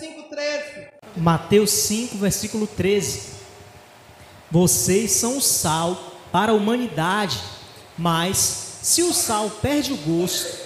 5,13. 0.00 0.88
Mateus 1.14 1.70
5, 1.70 2.16
versículo 2.16 2.66
13. 2.66 3.34
Vocês 4.50 5.12
são 5.12 5.36
o 5.36 5.42
sal 5.42 6.14
para 6.32 6.52
a 6.52 6.54
humanidade, 6.54 7.38
mas 7.98 8.78
se 8.82 9.02
o 9.02 9.12
sal 9.12 9.50
perde 9.50 9.92
o 9.92 9.98
gosto, 9.98 10.56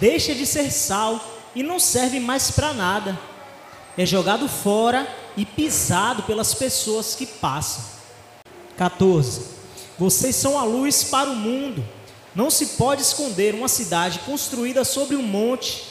deixa 0.00 0.34
de 0.34 0.44
ser 0.44 0.72
sal 0.72 1.24
e 1.54 1.62
não 1.62 1.78
serve 1.78 2.18
mais 2.18 2.50
para 2.50 2.74
nada. 2.74 3.16
É 3.96 4.04
jogado 4.04 4.48
fora 4.48 5.06
e 5.36 5.46
pisado 5.46 6.24
pelas 6.24 6.52
pessoas 6.52 7.14
que 7.14 7.26
passam. 7.26 7.84
14. 8.76 9.42
Vocês 9.96 10.34
são 10.34 10.58
a 10.58 10.64
luz 10.64 11.04
para 11.04 11.30
o 11.30 11.36
mundo. 11.36 11.86
Não 12.34 12.50
se 12.50 12.66
pode 12.66 13.02
esconder 13.02 13.54
uma 13.54 13.68
cidade 13.68 14.18
construída 14.20 14.84
sobre 14.84 15.14
um 15.14 15.22
monte. 15.22 15.84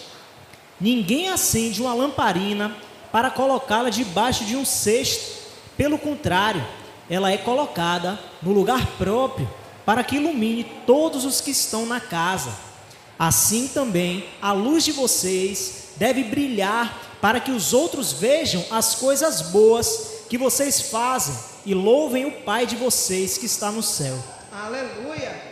Ninguém 0.81 1.29
acende 1.29 1.81
uma 1.81 1.93
lamparina 1.93 2.75
para 3.11 3.29
colocá-la 3.29 3.89
debaixo 3.89 4.45
de 4.45 4.55
um 4.55 4.65
cesto. 4.65 5.39
Pelo 5.77 5.97
contrário, 5.97 6.65
ela 7.09 7.31
é 7.31 7.37
colocada 7.37 8.19
no 8.41 8.51
lugar 8.51 8.86
próprio 8.97 9.50
para 9.86 10.04
que 10.04 10.17
ilumine 10.17 10.63
todos 10.86 11.25
os 11.25 11.41
que 11.41 11.51
estão 11.51 11.86
na 11.86 12.00
casa. 12.00 12.51
Assim 13.17 13.67
também 13.67 14.29
a 14.41 14.51
luz 14.51 14.83
de 14.86 14.91
vocês 14.91 15.89
deve 15.97 16.23
brilhar 16.23 17.17
para 17.19 17.39
que 17.39 17.51
os 17.51 17.73
outros 17.73 18.14
vejam 18.14 18.64
as 18.71 18.95
coisas 18.95 19.41
boas 19.41 20.25
que 20.29 20.37
vocês 20.37 20.89
fazem 20.89 21.36
e 21.65 21.73
louvem 21.73 22.25
o 22.25 22.43
Pai 22.43 22.65
de 22.65 22.75
vocês 22.75 23.37
que 23.37 23.45
está 23.45 23.71
no 23.71 23.83
céu. 23.83 24.17
Aleluia! 24.51 25.50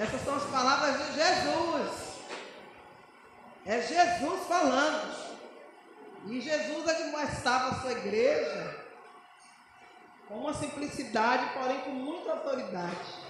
Essas 0.00 0.24
são 0.24 0.34
as 0.34 0.44
palavras 0.44 0.96
de 0.98 1.14
Jesus. 1.14 1.90
É 3.66 3.82
Jesus 3.82 4.40
falando. 4.48 5.25
E 6.28 6.40
Jesus 6.40 6.88
admoestava 6.88 7.68
a 7.68 7.80
sua 7.80 7.92
igreja 7.92 8.74
com 10.28 10.34
uma 10.34 10.54
simplicidade, 10.54 11.46
porém 11.54 11.78
com 11.80 11.90
muita 11.90 12.32
autoridade. 12.32 13.26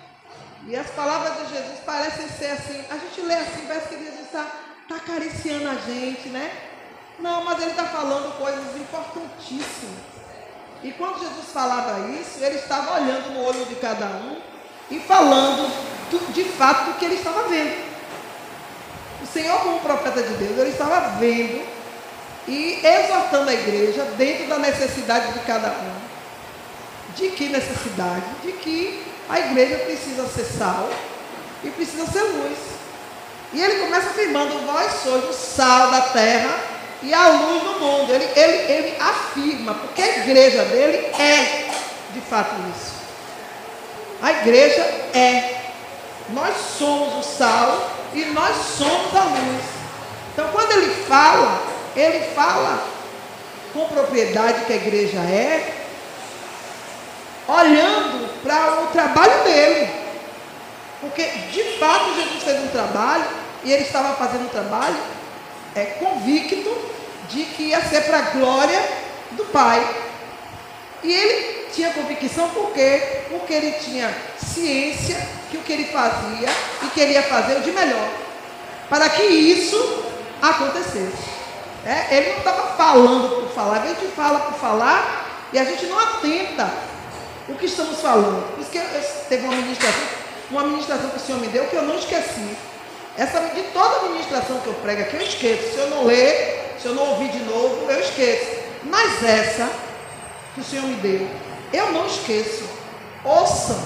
E 0.67 0.75
as 0.75 0.89
palavras 0.91 1.47
de 1.47 1.55
Jesus 1.55 1.81
parecem 1.85 2.29
ser 2.29 2.53
assim, 2.53 2.85
a 2.91 2.97
gente 2.97 3.21
lê 3.21 3.35
assim, 3.35 3.67
parece 3.67 3.89
que 3.89 4.03
Jesus 4.03 4.21
está 4.23 4.47
tá 4.89 4.97
acariciando 4.97 5.69
a 5.69 5.75
gente, 5.75 6.29
né? 6.31 6.51
Não, 7.19 7.45
mas 7.45 7.61
ele 7.61 7.71
está 7.71 7.85
falando 7.85 8.37
coisas 8.39 8.77
importantíssimas. 8.77 9.99
E 10.83 10.93
quando 10.93 11.21
Jesus 11.21 11.51
falava 11.53 12.09
isso, 12.11 12.43
ele 12.43 12.57
estava 12.57 12.95
olhando 12.95 13.31
no 13.35 13.45
olho 13.45 13.65
de 13.67 13.75
cada 13.77 14.07
um 14.07 14.41
e 14.91 14.99
falando 15.01 15.69
do, 16.11 16.33
de 16.33 16.45
fato 16.45 16.87
do 16.87 16.99
que 16.99 17.05
ele 17.05 17.17
estava 17.17 17.45
vendo. 17.49 17.85
O 19.23 19.27
Senhor, 19.27 19.59
como 19.61 19.81
profeta 19.81 20.23
de 20.23 20.35
Deus, 20.35 20.59
ele 20.59 20.71
estava 20.71 21.19
vendo 21.19 21.76
e 22.49 22.81
exortando 22.85 23.51
a 23.51 23.55
igreja 23.55 24.05
dentro 24.17 24.47
da 24.47 24.59
necessidade 24.59 25.33
de 25.33 25.41
cada 25.41 25.69
um. 25.69 26.07
De 27.15 27.31
que 27.31 27.49
necessidade? 27.49 28.25
De 28.45 28.53
que 28.53 29.03
a 29.29 29.41
igreja 29.41 29.79
precisa 29.79 30.27
ser 30.29 30.45
sal 30.45 30.89
e 31.65 31.71
precisa 31.71 32.07
ser 32.07 32.23
luz. 32.23 32.59
E 33.53 33.63
ele 33.63 33.81
começa 33.81 34.11
afirmando: 34.11 34.67
Vós 34.67 34.93
sois 35.03 35.25
o 35.25 35.33
sal 35.33 35.91
da 35.91 36.01
terra 36.03 36.59
e 37.03 37.13
a 37.13 37.29
luz 37.29 37.63
do 37.63 37.81
mundo. 37.81 38.13
Ele, 38.13 38.29
ele, 38.37 38.73
ele 38.73 38.97
afirma, 39.01 39.75
porque 39.75 40.03
a 40.03 40.19
igreja 40.19 40.65
dele 40.65 40.99
é 41.19 41.71
de 42.13 42.21
fato 42.21 42.55
isso. 42.75 42.95
A 44.23 44.33
igreja 44.33 44.83
é. 45.15 45.55
Nós 46.31 46.57
somos 46.77 47.25
o 47.25 47.37
sal 47.37 47.91
e 48.13 48.25
nós 48.27 48.57
somos 48.77 49.15
a 49.15 49.25
luz. 49.25 49.65
Então, 50.33 50.49
quando 50.49 50.73
ele 50.73 50.93
fala, 51.05 51.63
ele 51.97 52.35
fala 52.35 52.87
com 53.73 53.89
propriedade 53.89 54.67
que 54.67 54.73
a 54.73 54.77
igreja 54.77 55.19
é, 55.19 55.75
olhando 57.49 58.43
para 58.43 58.83
o 58.83 58.87
trabalho 58.89 59.45
dele. 59.45 59.89
Porque, 61.01 61.23
de 61.25 61.63
fato, 61.79 62.15
Jesus 62.15 62.43
fez 62.43 62.63
um 62.63 62.69
trabalho 62.69 63.25
e 63.65 63.73
ele 63.73 63.83
estava 63.83 64.15
fazendo 64.17 64.45
um 64.45 64.49
trabalho 64.49 64.97
é, 65.75 65.85
convicto 65.85 66.77
de 67.31 67.45
que 67.45 67.65
ia 67.65 67.81
ser 67.83 68.03
para 68.03 68.19
a 68.19 68.31
glória 68.31 68.83
do 69.33 69.45
Pai. 69.47 69.87
E 71.03 71.13
ele 71.13 71.67
tinha 71.73 71.91
convicção 71.91 72.49
por 72.51 72.73
quê? 72.73 73.23
Porque 73.29 73.53
ele 73.53 73.73
tinha 73.73 74.13
ciência 74.39 75.17
que 75.51 75.57
o 75.57 75.61
que 75.61 75.73
ele 75.73 75.85
fazia 75.85 76.49
e 76.83 76.87
queria 76.95 77.23
fazer 77.23 77.59
o 77.59 77.61
de 77.61 77.71
melhor. 77.71 78.09
Para 78.89 79.09
que 79.09 79.23
isso 79.23 80.05
acontecesse. 80.41 81.36
É, 81.87 82.17
ele 82.17 82.31
não 82.31 82.39
estava 82.39 82.77
falando 82.77 83.43
por 83.43 83.55
falar, 83.55 83.81
a 83.81 83.87
gente 83.87 84.09
fala 84.09 84.41
por 84.41 84.59
falar 84.59 85.49
e 85.53 85.59
a 85.59 85.65
gente 85.65 85.87
não 85.87 85.97
atenta 85.97 86.69
o 87.49 87.55
que 87.55 87.67
estamos 87.67 88.01
falando. 88.01 88.55
Por 88.55 88.61
isso 88.61 88.71
que 88.71 88.79
eu, 88.79 88.83
eu, 88.83 89.03
teve 89.29 89.45
uma 89.45 89.55
ministração, 89.55 90.03
uma 90.51 90.65
ministração 90.65 91.11
que 91.11 91.17
o 91.17 91.21
Senhor 91.21 91.41
me 91.41 91.47
deu 91.47 91.65
que 91.67 91.77
eu 91.77 91.83
não 91.83 91.95
esqueci. 91.95 92.57
Essa 93.17 93.41
de 93.55 93.63
toda 93.73 93.99
a 93.99 94.09
ministração 94.09 94.59
que 94.59 94.67
eu 94.67 94.75
prego 94.75 95.03
aqui, 95.03 95.15
eu 95.15 95.23
esqueço. 95.23 95.75
Se 95.75 95.79
eu 95.79 95.91
não 95.91 96.05
ler, 96.05 96.75
se 96.83 96.87
eu 96.87 96.95
não 96.95 97.11
ouvir 97.11 97.29
de 97.29 97.39
novo, 97.45 97.89
eu 97.89 98.01
esqueço. 98.01 98.57
Mas 98.83 99.23
essa 99.23 99.71
que 100.55 100.61
o 100.61 100.65
Senhor 100.65 100.87
me 100.87 100.97
deu, 100.97 101.29
eu 101.73 101.93
não 101.93 102.05
esqueço. 102.07 102.65
Ouçam, 103.25 103.79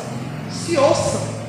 se 0.51 0.79
ouçam. 0.79 1.40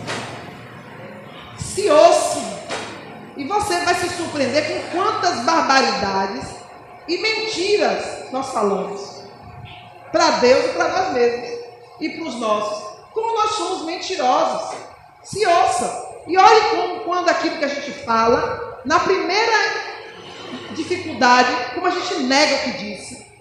Você 3.51 3.79
vai 3.85 3.95
se 3.95 4.09
surpreender 4.09 4.67
com 4.67 4.97
quantas 4.97 5.41
barbaridades 5.41 6.47
e 7.07 7.17
mentiras 7.17 8.31
nós 8.31 8.49
falamos. 8.51 9.21
Para 10.11 10.31
Deus 10.39 10.65
e 10.65 10.69
para 10.69 10.89
nós 10.89 11.13
mesmos. 11.13 11.59
E 11.99 12.09
para 12.09 12.27
os 12.27 12.35
nossos. 12.35 12.99
Como 13.13 13.35
nós 13.35 13.51
somos 13.51 13.85
mentirosos. 13.85 14.77
Se 15.23 15.45
ouçam. 15.45 16.11
E 16.27 16.37
olhe 16.37 16.61
como, 16.69 16.99
quando 17.01 17.29
aquilo 17.29 17.57
que 17.57 17.65
a 17.65 17.69
gente 17.69 17.91
fala, 18.03 18.79
na 18.85 18.99
primeira 18.99 19.57
dificuldade, 20.73 21.73
como 21.73 21.87
a 21.87 21.91
gente 21.91 22.23
nega 22.23 22.55
o 22.55 22.59
que 22.59 22.71
disse. 22.77 23.31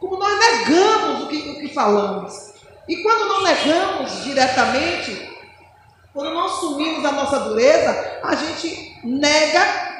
Como 0.00 0.18
nós 0.18 0.38
negamos 0.38 1.24
o 1.24 1.28
que, 1.28 1.36
o 1.36 1.60
que 1.60 1.68
falamos. 1.68 2.52
E 2.88 3.02
quando 3.02 3.28
não 3.28 3.42
negamos 3.42 4.24
diretamente, 4.24 5.33
quando 6.14 6.32
não 6.32 6.44
assumimos 6.44 7.04
a 7.04 7.10
nossa 7.10 7.40
dureza, 7.40 8.20
a 8.22 8.36
gente 8.36 9.00
nega, 9.02 9.98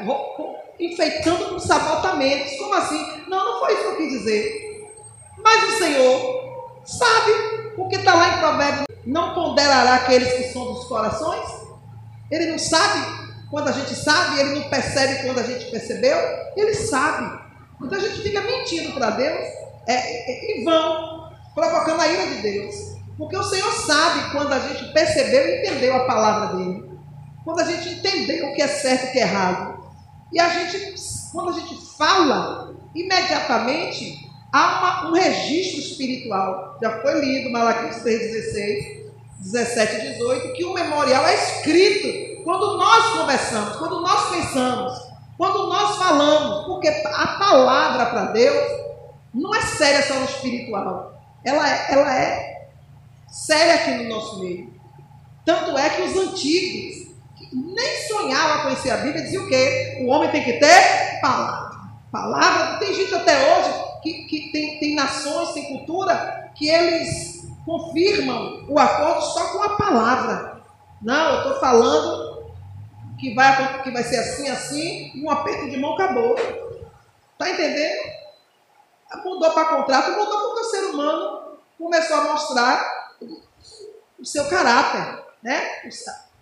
enfeitando 0.79 1.51
com 1.51 1.59
sabotamentos. 1.59 2.57
Como 2.57 2.73
assim? 2.73 3.25
Não, 3.29 3.45
não 3.45 3.59
foi 3.59 3.75
isso 3.75 3.83
que 3.83 3.89
eu 3.89 3.97
quis 3.97 4.11
dizer. 4.11 4.95
Mas 5.43 5.65
o 5.65 5.79
Senhor 5.79 6.81
sabe, 6.85 7.33
porque 7.75 7.97
está 7.97 8.15
lá 8.15 8.29
em 8.29 8.39
Provérbios: 8.39 8.87
não 9.05 9.35
ponderará 9.35 9.97
aqueles 9.97 10.33
que 10.33 10.53
são 10.53 10.73
dos 10.73 10.85
corações? 10.85 11.51
Ele 12.31 12.53
não 12.53 12.59
sabe 12.61 13.25
quando 13.51 13.69
a 13.69 13.73
gente 13.73 13.95
sabe, 13.97 14.41
ele 14.41 14.61
não 14.61 14.69
percebe 14.69 15.25
quando 15.25 15.41
a 15.41 15.43
gente 15.43 15.69
percebeu, 15.71 16.17
ele 16.57 16.75
sabe. 16.75 17.43
Então 17.83 17.99
a 17.99 18.01
gente 18.01 18.23
fica 18.23 18.41
mentindo 18.41 18.93
para 18.93 19.11
Deus 19.11 19.41
é, 19.87 19.95
é, 19.95 20.61
em 20.61 20.65
vão, 20.65 21.33
provocando 21.55 22.01
a 22.01 22.07
ira 22.07 22.27
de 22.29 22.43
Deus. 22.43 22.95
Porque 23.19 23.37
o 23.37 23.43
Senhor 23.43 23.73
sabe 23.73 24.04
quando 24.35 24.53
a 24.53 24.59
gente 24.59 24.93
percebeu 24.93 25.47
e 25.47 25.61
entendeu 25.61 25.97
a 25.97 26.07
palavra 26.07 26.57
dele. 26.57 26.85
Quando 27.45 27.61
a 27.61 27.65
gente 27.65 27.89
entendeu 27.89 28.49
o 28.49 28.55
que 28.55 28.63
é 28.63 28.69
certo 28.69 29.07
e 29.07 29.09
o 29.09 29.13
que 29.13 29.19
é 29.19 29.23
errado. 29.23 29.85
E 30.33 30.41
a 30.41 30.49
gente, 30.49 30.95
quando 31.33 31.51
a 31.51 31.53
gente 31.53 31.97
fala, 31.97 32.75
imediatamente 32.95 34.19
há 34.53 34.79
uma, 34.79 35.11
um 35.11 35.15
registro 35.15 35.81
espiritual. 35.81 36.79
Já 36.83 37.01
foi 37.01 37.21
lido 37.21 37.51
Malaquias 37.51 38.03
3,16 38.03 39.05
17 39.41 39.97
e 39.97 40.13
18, 40.13 40.53
que 40.55 40.65
o 40.65 40.73
memorial 40.73 41.27
é 41.27 41.35
escrito 41.35 42.45
quando 42.45 42.79
nós 42.79 43.19
conversamos, 43.19 43.77
quando 43.77 44.01
nós 44.01 44.31
pensamos, 44.31 44.93
quando 45.37 45.67
nós 45.69 45.97
falamos, 45.97 46.67
porque 46.67 46.89
a 46.89 47.27
palavra 47.39 48.07
para 48.07 48.25
Deus 48.27 48.73
não 49.35 49.55
é 49.55 49.61
séria 49.61 50.03
só 50.03 50.15
no 50.15 50.25
espiritual, 50.25 51.21
ela 51.45 51.69
é, 51.69 51.93
ela 51.93 52.19
é 52.19 52.54
séria 53.35 53.75
aqui 53.75 53.91
no 53.91 54.09
nosso 54.09 54.39
meio. 54.39 54.73
Tanto 55.45 55.77
é 55.77 55.91
que 55.91 56.03
os 56.03 56.17
antigos, 56.17 57.13
que 57.37 57.49
nem 57.53 58.07
sonhavam 58.07 58.63
conhecer 58.63 58.91
a 58.91 58.99
Bíblia, 58.99 59.25
diziam 59.25 59.45
o 59.45 59.49
quê? 59.49 59.99
O 60.03 60.07
homem 60.07 60.31
tem 60.31 60.45
que 60.45 60.53
ter 60.55 61.21
palavra. 61.21 61.75
Palavra, 62.13 62.79
tem 62.79 62.95
gente 62.95 63.13
até 63.13 63.59
hoje 63.59 64.01
que, 64.03 64.25
que 64.27 64.53
tem, 64.53 64.79
tem 64.79 64.95
nações, 64.95 65.53
tem 65.53 65.65
cultura, 65.65 66.53
que 66.55 66.69
eles 66.69 67.45
confirmam 67.67 68.67
o 68.69 68.79
acordo 68.79 69.21
só 69.21 69.53
com 69.53 69.63
a 69.65 69.71
palavra. 69.71 70.63
Não, 71.03 71.33
eu 71.33 71.39
estou 71.39 71.61
falando 71.61 72.45
que 73.19 73.35
vai, 73.35 73.83
que 73.83 73.91
vai 73.91 74.05
ser 74.05 74.19
assim, 74.19 74.49
assim, 74.49 75.11
e 75.13 75.23
um 75.25 75.31
aperto 75.31 75.69
de 75.69 75.77
mão 75.77 75.95
acabou. 75.95 76.37
Está 77.33 77.51
entendendo? 77.51 78.15
Mudou 79.25 79.51
para 79.51 79.77
contrato, 79.77 80.13
mudou 80.13 80.41
porque 80.41 80.61
o 80.61 80.71
ser 80.71 80.85
humano 80.87 81.59
começou 81.77 82.17
a 82.17 82.25
mostrar 82.25 83.04
o 84.25 84.27
seu 84.27 84.49
caráter, 84.49 85.23
né? 85.43 85.83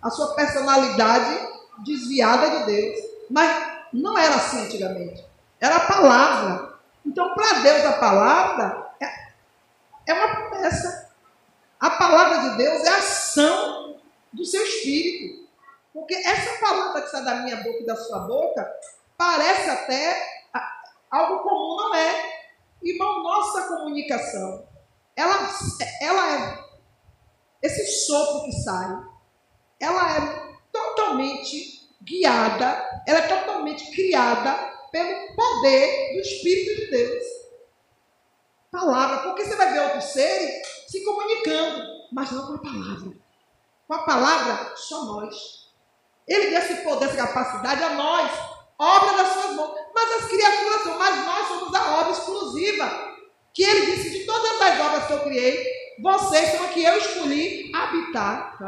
a 0.00 0.08
sua 0.08 0.34
personalidade 0.37 1.49
desviada 1.84 2.61
de 2.61 2.67
Deus. 2.67 2.99
Mas 3.29 3.73
não 3.93 4.17
era 4.17 4.37
assim 4.37 4.67
antigamente. 4.67 5.26
Era 5.61 5.76
a 5.76 5.87
palavra. 5.87 6.75
Então, 7.05 7.34
para 7.34 7.58
Deus, 7.58 7.84
a 7.84 7.93
palavra 7.94 8.94
é, 9.00 9.06
é 10.06 10.14
uma 10.14 10.50
peça. 10.50 11.11
A 11.81 11.90
palavra 11.90 12.50
de 12.50 12.56
Deus 12.58 12.84
é 12.84 12.88
a 12.88 12.99
ação 12.99 13.96
do 14.32 14.44
seu 14.44 14.64
espírito. 14.64 15.49
Porque 15.93 16.14
essa 16.14 16.61
palavra 16.61 17.02
que 17.02 17.11
sai 17.11 17.25
da 17.25 17.34
minha 17.37 17.56
boca 17.56 17.81
e 17.81 17.87
da 17.87 17.96
sua 17.96 18.20
boca 18.20 18.73
parece 19.19 19.69
até 19.70 20.49
algo 21.11 21.40
comum, 21.43 21.76
não 21.76 21.94
é? 21.96 22.43
Irmão, 22.81 23.25
nossa 23.25 23.62
comunicação, 23.67 24.67
ela, 25.17 25.50
ela 26.00 26.32
é 26.32 26.72
esse 27.62 28.06
sopro 28.06 28.44
que 28.44 28.53
sai, 28.53 28.88
ela 29.81 30.17
é 30.17 30.53
totalmente 30.73 31.88
guiada, 32.03 33.03
ela 33.06 33.19
é 33.20 33.29
totalmente 33.29 33.91
criada 33.93 34.53
pelo 34.91 35.35
poder 35.35 36.14
do 36.14 36.20
Espírito 36.20 36.81
de 36.81 36.91
Deus. 36.91 37.25
Palavra, 38.70 39.19
porque 39.19 39.44
você 39.44 39.55
vai 39.55 39.73
ver 39.73 39.81
outros 39.81 40.05
seres 40.05 40.67
se 40.88 41.05
comunicando, 41.05 41.87
mas 42.12 42.31
não 42.31 42.47
com 42.47 42.55
a 42.55 42.59
palavra. 42.59 43.12
Com 43.87 43.94
a 43.94 44.03
palavra, 44.05 44.76
só 44.76 45.05
nós. 45.05 45.62
Ele 46.26 46.50
deu 46.50 46.58
esse 46.58 46.76
poder, 46.82 47.06
essa 47.06 47.17
capacidade 47.17 47.82
a 47.82 47.91
nós, 47.91 48.31
obra 48.79 49.17
das 49.17 49.32
suas 49.32 49.56
mãos. 49.56 49.75
Mas 49.94 50.23
as 50.23 50.29
criaturas 50.29 50.82
são, 50.82 50.99
mas 50.99 51.25
nós 51.25 51.49
somos 51.49 51.75
a 51.75 52.00
obra 52.00 52.12
exclusiva. 52.12 53.12
Que 53.53 53.62
ele 53.62 53.93
disse: 53.93 54.11
de 54.11 54.25
todas 54.25 54.61
as 54.61 54.81
obras 54.81 55.06
que 55.06 55.12
eu 55.12 55.20
criei, 55.20 55.81
vocês 56.03 56.51
são 56.51 56.65
a 56.65 56.69
que 56.69 56.83
eu 56.83 56.99
escolhi 56.99 57.71
habitar. 57.73 58.59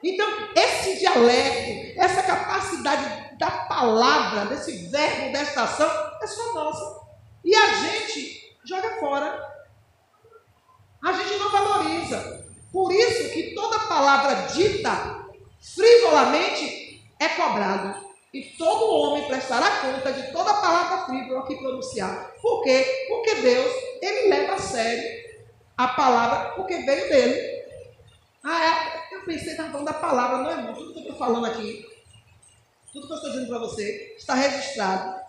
Então, 0.00 0.28
esse 0.54 1.00
dialeto, 1.00 2.00
essa 2.00 2.22
capacidade 2.22 3.36
da 3.38 3.50
palavra, 3.50 4.46
desse 4.46 4.86
verbo, 4.88 5.32
desta 5.32 5.64
ação, 5.64 5.90
é 6.22 6.26
só 6.28 6.54
nossa. 6.54 7.00
E 7.44 7.52
a 7.56 7.74
gente 7.74 8.56
joga 8.64 9.00
fora. 9.00 9.52
A 11.04 11.12
gente 11.12 11.36
não 11.36 11.50
valoriza. 11.50 12.46
Por 12.72 12.92
isso 12.92 13.32
que 13.32 13.52
toda 13.52 13.80
palavra 13.80 14.46
dita 14.46 15.26
frivolamente 15.74 17.04
é 17.18 17.28
cobrada. 17.30 18.00
E 18.32 18.44
todo 18.56 18.94
homem 18.94 19.26
prestará 19.26 19.80
conta 19.80 20.12
de 20.12 20.32
toda 20.32 20.54
palavra 20.54 21.04
frívola 21.04 21.46
que 21.46 21.56
pronunciar. 21.56 22.32
Por 22.40 22.62
quê? 22.62 23.06
Porque 23.08 23.34
Deus, 23.34 23.72
ele 24.00 24.28
leva 24.28 24.54
a 24.54 24.58
sério 24.58 25.21
a 25.76 25.88
palavra 25.88 26.50
porque 26.50 26.76
veio 26.78 27.08
dele. 27.08 27.62
Ah, 28.44 28.64
é? 28.64 29.14
Eu 29.16 29.24
pensei 29.24 29.44
que 29.44 29.50
estava 29.50 29.70
falando 29.70 29.86
da 29.86 29.94
palavra, 29.94 30.38
não 30.38 30.50
é 30.50 30.52
irmão? 30.54 30.74
Tudo 30.74 30.92
que 30.92 30.98
eu 30.98 31.02
estou 31.02 31.16
falando 31.16 31.46
aqui, 31.46 31.86
tudo 32.92 33.06
que 33.06 33.12
eu 33.12 33.16
estou 33.16 33.30
dizendo 33.30 33.48
para 33.48 33.58
você, 33.58 34.14
está 34.16 34.34
registrado. 34.34 35.22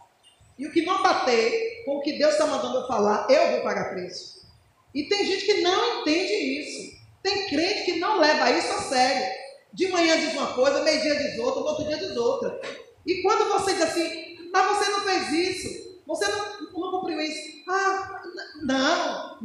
E 0.57 0.67
o 0.67 0.71
que 0.71 0.83
não 0.83 1.01
bater 1.01 1.83
com 1.85 1.97
o 1.97 2.01
que 2.01 2.17
Deus 2.17 2.33
está 2.33 2.47
mandando 2.47 2.77
eu 2.77 2.87
falar, 2.87 3.27
eu 3.29 3.51
vou 3.51 3.61
pagar 3.61 3.91
preço. 3.91 4.47
E 4.93 5.03
tem 5.03 5.25
gente 5.25 5.45
que 5.45 5.61
não 5.61 6.01
entende 6.01 6.33
isso. 6.33 7.03
Tem 7.21 7.47
crente 7.47 7.85
que 7.85 7.99
não 7.99 8.19
leva 8.19 8.51
isso 8.51 8.71
a 8.71 8.81
sério. 8.83 9.43
De 9.73 9.87
manhã 9.87 10.19
diz 10.19 10.33
uma 10.33 10.53
coisa, 10.53 10.83
meio-dia 10.83 11.15
diz 11.15 11.39
outra, 11.39 11.61
no 11.61 11.67
outro 11.67 11.85
dia 11.85 11.97
diz 11.97 12.15
outra. 12.15 12.61
E 13.05 13.21
quando 13.21 13.51
você 13.51 13.73
diz 13.73 13.81
assim, 13.81 14.49
mas 14.51 14.77
você 14.77 14.91
não 14.91 15.01
fez 15.01 15.31
isso, 15.31 16.01
você 16.05 16.27
não, 16.27 16.79
não 16.79 16.91
cumpriu 16.91 17.19
isso. 17.21 17.63
Ah, 17.67 18.21
não, 18.61 19.39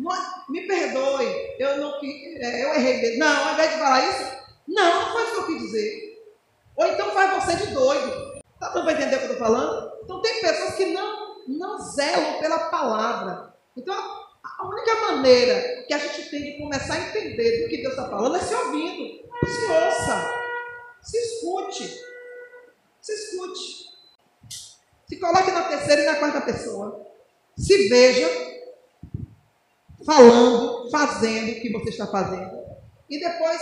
me 0.49 0.67
perdoe, 0.67 1.57
eu 1.59 1.79
não 1.79 1.95
é, 1.97 2.28
eu 2.39 2.75
errei 2.75 3.19
Não, 3.19 3.49
ao 3.49 3.55
invés 3.55 3.73
de 3.73 3.79
falar 3.79 4.09
isso, 4.09 4.39
não, 4.67 5.01
não 5.01 5.13
foi 5.13 5.23
isso 5.23 5.33
que 5.33 5.39
eu 5.39 5.47
quis 5.47 5.63
dizer. 5.63 6.23
Ou 6.77 6.87
então 6.87 7.11
faz 7.11 7.45
você 7.45 7.67
de 7.67 7.75
doido. 7.75 8.41
Tá 8.61 8.69
dando 8.71 8.85
para 8.85 8.93
entender 8.93 9.17
o 9.17 9.19
que 9.19 9.25
eu 9.25 9.33
estou 9.33 9.47
falando? 9.47 9.93
Então 10.03 10.23
tem 10.23 10.41
pessoas 10.41 10.75
que 10.75 10.87
não, 10.87 11.45
não 11.49 11.79
zelam 11.79 12.41
pela 12.41 12.59
palavra. 12.71 13.55
Então 13.77 13.95
a 13.95 14.67
única 14.67 14.95
maneira 15.07 15.85
que 15.87 15.95
a 15.95 15.99
gente 15.99 16.31
tem 16.31 16.43
de 16.43 16.59
começar 16.59 16.95
a 16.95 17.09
entender 17.09 17.63
do 17.63 17.69
que 17.69 17.79
Deus 17.79 17.95
está 17.95 18.09
falando 18.09 18.37
é 18.37 18.41
se 18.41 18.55
ouvindo. 18.55 19.29
Se 19.45 19.73
ouça. 19.73 20.39
Se 21.03 21.17
escute. 21.17 22.01
Se 23.01 23.13
escute. 23.13 23.89
Se 25.09 25.17
coloque 25.19 25.51
na 25.51 25.63
terceira 25.63 26.03
e 26.03 26.07
na 26.07 26.17
quarta 26.17 26.41
pessoa. 26.41 27.07
Se 27.57 27.89
veja 27.89 28.29
falando, 30.09 30.91
fazendo 30.91 31.53
o 31.53 31.61
que 31.61 31.71
você 31.71 31.91
está 31.91 32.07
fazendo. 32.07 32.67
E 33.11 33.21
depois 33.21 33.61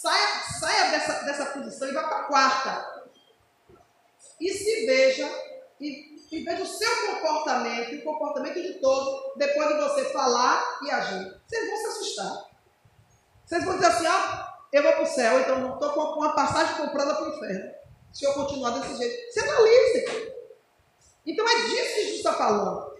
saia, 0.00 0.40
saia 0.58 0.90
dessa, 0.90 1.12
dessa 1.24 1.46
posição 1.46 1.86
e 1.86 1.92
vá 1.92 2.04
para 2.04 2.16
a 2.16 2.24
quarta. 2.24 3.04
E 4.40 4.50
se 4.54 4.86
veja 4.86 5.30
e, 5.78 6.16
e 6.32 6.44
veja 6.44 6.62
o 6.62 6.66
seu 6.66 7.08
comportamento, 7.08 7.94
o 7.94 8.04
comportamento 8.04 8.54
de 8.54 8.80
todos, 8.80 9.34
depois 9.36 9.68
de 9.68 9.74
você 9.74 10.04
falar 10.06 10.78
e 10.82 10.90
agir. 10.90 11.40
Vocês 11.46 11.68
vão 11.68 11.76
se 11.76 11.86
assustar. 11.86 12.50
Vocês 13.44 13.64
vão 13.64 13.74
dizer 13.74 13.86
assim, 13.88 14.06
ó, 14.06 14.46
eu 14.72 14.82
vou 14.82 14.92
para 14.92 15.02
o 15.02 15.06
céu, 15.06 15.40
então 15.40 15.74
estou 15.74 15.92
com 15.92 16.20
uma 16.20 16.34
passagem 16.34 16.74
comprada 16.76 17.14
para 17.14 17.28
o 17.28 17.36
inferno. 17.36 17.70
Se 18.14 18.24
eu 18.24 18.32
continuar 18.32 18.70
desse 18.70 18.96
jeito. 18.96 19.30
Você 19.30 19.40
analise. 19.40 20.32
Então 21.26 21.46
é 21.46 21.54
disso 21.54 21.94
que 21.94 22.00
Jesus 22.00 22.16
está 22.16 22.32
falando. 22.32 22.92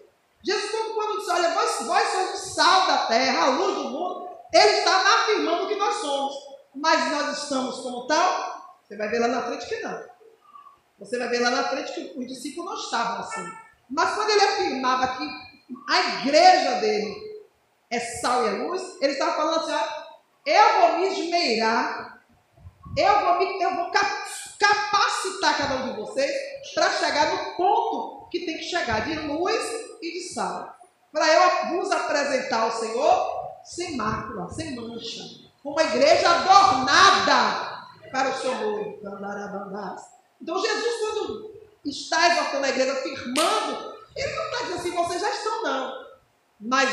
Jesus, 0.43 0.93
quando 0.95 1.19
disse, 1.19 1.31
olha, 1.31 1.55
vós, 1.55 1.87
vós 1.87 2.09
sois 2.09 2.35
o 2.35 2.55
sal 2.55 2.87
da 2.87 3.07
terra, 3.07 3.45
a 3.45 3.51
luz 3.51 3.77
do 3.77 3.85
mundo, 3.91 4.29
ele 4.53 4.79
estava 4.79 5.09
afirmando 5.09 5.69
que 5.69 5.77
nós 5.77 5.95
somos. 5.97 6.35
Mas 6.75 7.11
nós 7.11 7.43
estamos 7.43 7.81
como 7.81 8.07
tal? 8.07 8.77
Você 8.83 8.97
vai 8.97 9.09
ver 9.09 9.21
lá 9.21 9.29
na 9.29 9.43
frente 9.43 9.67
que 9.67 9.81
não. 9.81 10.05
Você 10.99 11.19
vai 11.19 11.29
ver 11.29 11.41
lá 11.41 11.51
na 11.51 11.65
frente 11.65 11.93
que 11.93 12.19
os 12.19 12.27
discípulos 12.27 12.71
não 12.71 12.77
estavam 12.77 13.21
assim. 13.21 13.53
Mas 13.91 14.15
quando 14.15 14.31
ele 14.31 14.43
afirmava 14.43 15.17
que 15.17 15.29
a 15.89 16.01
igreja 16.21 16.81
dele 16.81 17.45
é 17.91 18.01
sal 18.01 18.45
e 18.45 18.49
é 18.49 18.51
luz, 18.53 18.83
ele 19.01 19.13
estava 19.13 19.37
falando 19.37 19.61
assim: 19.61 19.73
ó, 19.73 20.03
eu 20.47 20.81
vou 20.81 20.99
me 20.99 21.09
esmeirar, 21.09 22.22
eu 22.97 23.21
vou, 23.21 23.39
me, 23.39 23.63
eu 23.63 23.75
vou 23.77 23.91
capacitar 23.91 25.57
cada 25.57 25.75
um 25.77 25.93
de 25.93 26.01
vocês 26.01 26.31
para 26.75 26.91
chegar 26.91 27.33
no 27.33 27.57
ponto 27.57 28.29
que 28.29 28.47
tem 28.47 28.59
que 28.59 28.65
chegar 28.65 29.07
de 29.07 29.19
luz 29.21 29.63
e 30.01 30.13
de 30.13 30.21
sal. 30.33 30.77
Para 31.11 31.27
eu 31.27 31.77
vos 31.77 31.91
apresentar 31.91 32.67
o 32.67 32.73
Senhor 32.73 33.43
sem 33.65 33.97
mácula, 33.97 34.49
sem 34.51 34.75
mancha, 34.75 35.23
uma 35.65 35.83
igreja 35.83 36.29
adornada 36.29 37.87
para 38.11 38.31
o 38.31 38.41
seu 38.41 38.55
noivo. 38.55 38.99
Então 40.41 40.59
Jesus, 40.59 41.01
quando 41.01 41.55
está 41.85 42.29
exortando 42.29 42.67
a 42.67 42.69
igreja, 42.71 42.93
afirmando, 42.93 43.95
ele 44.17 44.35
não 44.35 44.45
está 44.45 44.59
dizendo 44.59 44.81
assim, 44.81 44.91
vocês 44.91 45.21
já 45.21 45.31
estão 45.31 45.63
não, 45.63 46.07
mas 46.61 46.89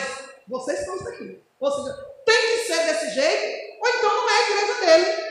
vocês 0.48 0.80
estão 0.80 0.96
isso 0.96 1.10
aqui. 1.10 1.44
Ou 1.60 1.72
seja, 1.72 1.94
tem 2.26 2.42
que 2.42 2.66
ser 2.66 2.86
desse 2.86 3.10
jeito, 3.12 3.82
ou 3.82 3.90
então 3.90 4.10
não 4.10 4.30
é 4.30 4.34
a 4.34 4.50
igreja 4.50 4.86
dele. 4.86 5.29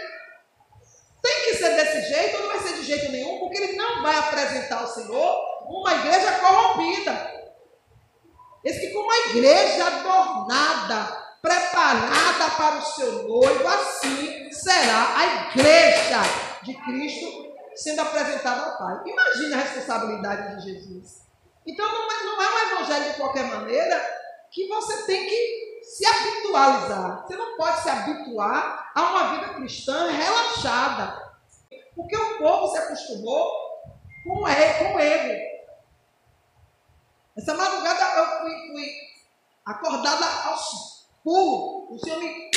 Que 1.48 1.54
ser 1.54 1.76
desse 1.76 2.12
jeito 2.12 2.36
ou 2.36 2.42
não 2.42 2.48
vai 2.48 2.58
ser 2.60 2.74
de 2.74 2.82
jeito 2.82 3.10
nenhum, 3.10 3.38
porque 3.38 3.56
ele 3.56 3.72
não 3.72 4.02
vai 4.02 4.14
apresentar 4.18 4.80
ao 4.80 4.86
Senhor 4.86 5.64
uma 5.66 5.94
igreja 5.94 6.32
corrompida. 6.32 7.38
Esse 8.62 8.80
que 8.80 8.92
com 8.92 9.00
uma 9.00 9.16
igreja 9.30 9.86
adornada, 9.86 11.26
preparada 11.40 12.50
para 12.54 12.76
o 12.76 12.82
seu 12.82 13.22
noivo, 13.26 13.66
assim 13.66 14.52
será 14.52 15.16
a 15.16 15.26
igreja 15.26 16.20
de 16.62 16.74
Cristo 16.84 17.54
sendo 17.74 18.02
apresentada 18.02 18.66
ao 18.66 18.76
Pai. 18.76 19.00
Imagine 19.06 19.54
a 19.54 19.58
responsabilidade 19.58 20.56
de 20.56 20.70
Jesus. 20.70 21.22
Então 21.66 21.86
não 21.86 22.12
é, 22.12 22.24
não 22.24 22.42
é 22.42 22.48
um 22.48 22.72
evangelho 22.72 23.10
de 23.10 23.16
qualquer 23.16 23.44
maneira 23.44 24.18
que 24.50 24.68
você 24.68 25.06
tem 25.06 25.24
que 25.26 25.80
se 25.82 26.04
habitualizar. 26.04 27.22
Você 27.22 27.36
não 27.36 27.56
pode 27.56 27.80
se 27.80 27.88
habituar 27.88 28.90
a 28.94 29.02
uma 29.02 29.34
vida 29.34 29.54
cristã 29.54 30.10
relaxada. 30.10 31.27
Porque 31.98 32.16
o 32.16 32.38
povo 32.38 32.68
se 32.68 32.78
acostumou 32.78 33.50
com 34.22 34.42
o 34.42 34.48
ego. 34.48 35.48
Essa 37.36 37.54
madrugada 37.54 38.20
eu 38.20 38.40
fui, 38.40 38.68
fui 38.68 38.90
acordada 39.66 40.24
aos 40.44 41.08
pulos. 41.24 41.90
O 41.90 41.98
Senhor 41.98 42.20
me, 42.20 42.50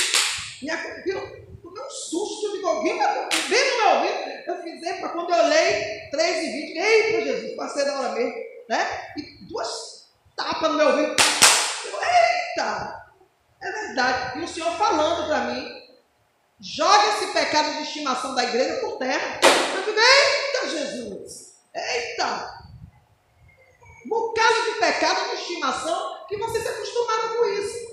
me 0.61 0.69
acordou. 0.69 1.41
Tomei 1.63 1.83
um 1.83 1.89
susto, 1.89 2.45
eu 2.45 2.51
digo, 2.51 2.67
alguém 2.67 2.99
bem 2.99 3.71
no 3.71 3.77
meu 3.77 3.95
ouvido. 3.95 4.29
Eu 4.45 4.61
fiz, 4.61 4.83
epa, 4.83 5.09
quando 5.09 5.33
eu 5.33 5.43
olhei, 5.43 6.09
3 6.11 6.37
e 6.37 6.51
20, 6.51 6.77
eita 6.77 7.21
Jesus, 7.23 7.55
passei 7.55 7.85
da 7.85 7.99
hora 7.99 8.11
mesmo. 8.11 8.35
Né? 8.69 9.13
E 9.17 9.45
duas 9.47 10.13
tapas 10.37 10.69
no 10.69 10.77
meu 10.77 10.87
ouvido. 10.89 11.15
Eita! 11.99 13.11
É 13.59 13.71
verdade. 13.71 14.39
E 14.39 14.43
o 14.43 14.47
Senhor 14.47 14.71
falando 14.77 15.27
para 15.27 15.45
mim, 15.45 15.80
joga 16.61 17.07
esse 17.09 17.27
pecado 17.33 17.73
de 17.77 17.83
estimação 17.83 18.35
da 18.35 18.43
igreja 18.43 18.79
por 18.81 18.97
terra. 18.97 19.39
Eu 19.43 19.83
digo, 19.83 19.99
eita 19.99 20.69
Jesus, 20.69 21.55
eita. 21.73 22.61
Um 24.05 24.09
bocado 24.09 24.63
de 24.65 24.79
pecado 24.79 25.29
de 25.29 25.41
estimação 25.41 26.25
que 26.27 26.37
vocês 26.37 26.63
se 26.63 26.69
acostumaram 26.69 27.37
com 27.37 27.45
isso. 27.45 27.91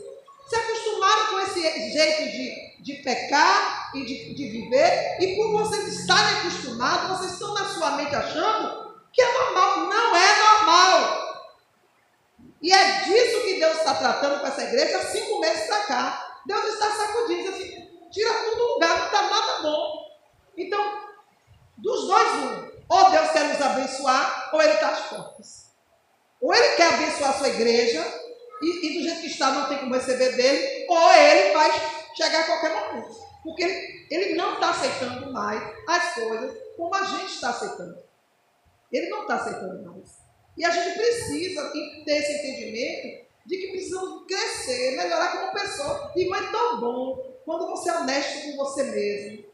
Se 0.48 0.56
acostumaram 0.56 1.26
com 1.26 1.40
esse 1.40 1.92
jeito 1.92 2.24
de, 2.30 2.82
de 2.82 3.02
pecar 3.02 3.90
e 3.94 4.04
de, 4.04 4.34
de 4.34 4.48
viver, 4.48 5.18
e 5.20 5.36
por 5.36 5.52
vocês 5.52 6.00
estarem 6.00 6.38
acostumados, 6.38 7.18
vocês 7.18 7.32
estão 7.32 7.54
na 7.54 7.64
sua 7.68 7.92
mente 7.92 8.14
achando 8.14 8.94
que 9.12 9.22
é 9.22 9.32
normal. 9.32 9.78
Não 9.80 10.16
é 10.16 10.38
normal. 10.38 11.28
está 13.88 13.94
tratando 13.94 14.40
com 14.40 14.46
essa 14.46 14.62
igreja 14.62 14.98
há 14.98 15.06
cinco 15.06 15.40
meses 15.40 15.66
para 15.66 15.84
cá. 15.84 16.40
Deus 16.46 16.64
está 16.64 16.90
sacudindo, 16.90 17.48
assim, 17.48 17.87
tira 18.10 18.32
tudo 18.44 18.56
do 18.56 18.74
lugar, 18.74 18.98
não 18.98 19.06
está 19.06 19.22
nada 19.22 19.62
bom. 19.62 20.08
Então, 20.56 21.08
dos 21.76 22.06
dois, 22.06 22.28
um. 22.34 22.68
Ou 22.88 23.10
Deus 23.10 23.30
quer 23.30 23.44
nos 23.44 23.60
abençoar, 23.60 24.50
ou 24.52 24.62
Ele 24.62 24.72
está 24.72 24.88
às 24.88 25.00
portas. 25.08 25.66
Ou 26.40 26.54
Ele 26.54 26.76
quer 26.76 26.94
abençoar 26.94 27.30
a 27.30 27.34
sua 27.34 27.48
igreja, 27.48 28.00
e, 28.62 28.86
e, 28.86 28.98
do 28.98 29.04
jeito 29.04 29.20
que 29.20 29.26
está 29.26 29.50
não 29.50 29.68
tem 29.68 29.78
como 29.78 29.94
receber 29.94 30.32
dele, 30.36 30.86
ou 30.88 31.12
Ele 31.12 31.52
vai 31.52 31.70
chegar 32.16 32.40
a 32.40 32.46
qualquer 32.46 32.74
momento. 32.74 33.14
Porque 33.42 33.62
Ele, 33.62 34.06
ele 34.10 34.34
não 34.34 34.54
está 34.54 34.70
aceitando 34.70 35.32
mais 35.32 35.62
as 35.86 36.14
coisas 36.14 36.56
como 36.76 36.94
a 36.94 37.04
gente 37.04 37.32
está 37.34 37.50
aceitando. 37.50 37.98
Ele 38.90 39.08
não 39.08 39.22
está 39.22 39.34
aceitando 39.36 39.82
mais. 39.84 40.18
E 40.56 40.64
a 40.64 40.70
gente 40.70 40.96
precisa 40.96 41.70
ter 41.70 42.16
esse 42.16 42.32
entendimento 42.32 43.28
de 43.46 43.56
que 43.56 43.68
precisamos 43.68 44.26
crescer, 44.26 44.96
melhorar 44.96 45.32
como 45.32 45.52
pessoa. 45.52 46.12
E 46.16 46.24
não 46.24 46.36
é 46.36 46.50
tão 46.50 46.80
bom 46.80 47.37
quando 47.48 47.66
você 47.68 47.88
é 47.88 47.96
honesto 47.96 48.42
com 48.42 48.56
você 48.58 48.82
mesmo. 48.82 49.44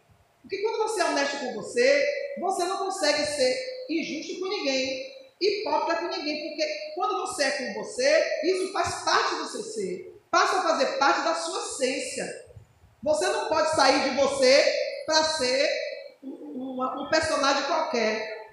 Porque 0.42 0.60
quando 0.62 0.78
você 0.78 1.00
é 1.00 1.04
honesto 1.04 1.38
com 1.38 1.54
você, 1.54 2.04
você 2.40 2.64
não 2.64 2.78
consegue 2.78 3.24
ser 3.24 3.86
injusto 3.88 4.40
com 4.40 4.48
ninguém, 4.48 5.14
hipócrita 5.40 6.00
com 6.00 6.08
ninguém. 6.08 6.48
Porque 6.48 6.66
quando 6.96 7.20
você 7.20 7.44
é 7.44 7.50
com 7.52 7.74
você, 7.74 8.40
isso 8.42 8.72
faz 8.72 9.04
parte 9.04 9.36
do 9.36 9.48
seu 9.48 9.62
ser. 9.62 10.20
Passa 10.28 10.58
a 10.58 10.62
fazer 10.62 10.86
parte 10.98 11.22
da 11.22 11.36
sua 11.36 11.60
essência. 11.60 12.46
Você 13.00 13.28
não 13.28 13.48
pode 13.48 13.76
sair 13.76 14.10
de 14.10 14.16
você 14.16 14.74
para 15.06 15.22
ser 15.22 15.70
um, 16.24 16.82
um 16.82 17.08
personagem 17.08 17.62
qualquer 17.62 18.44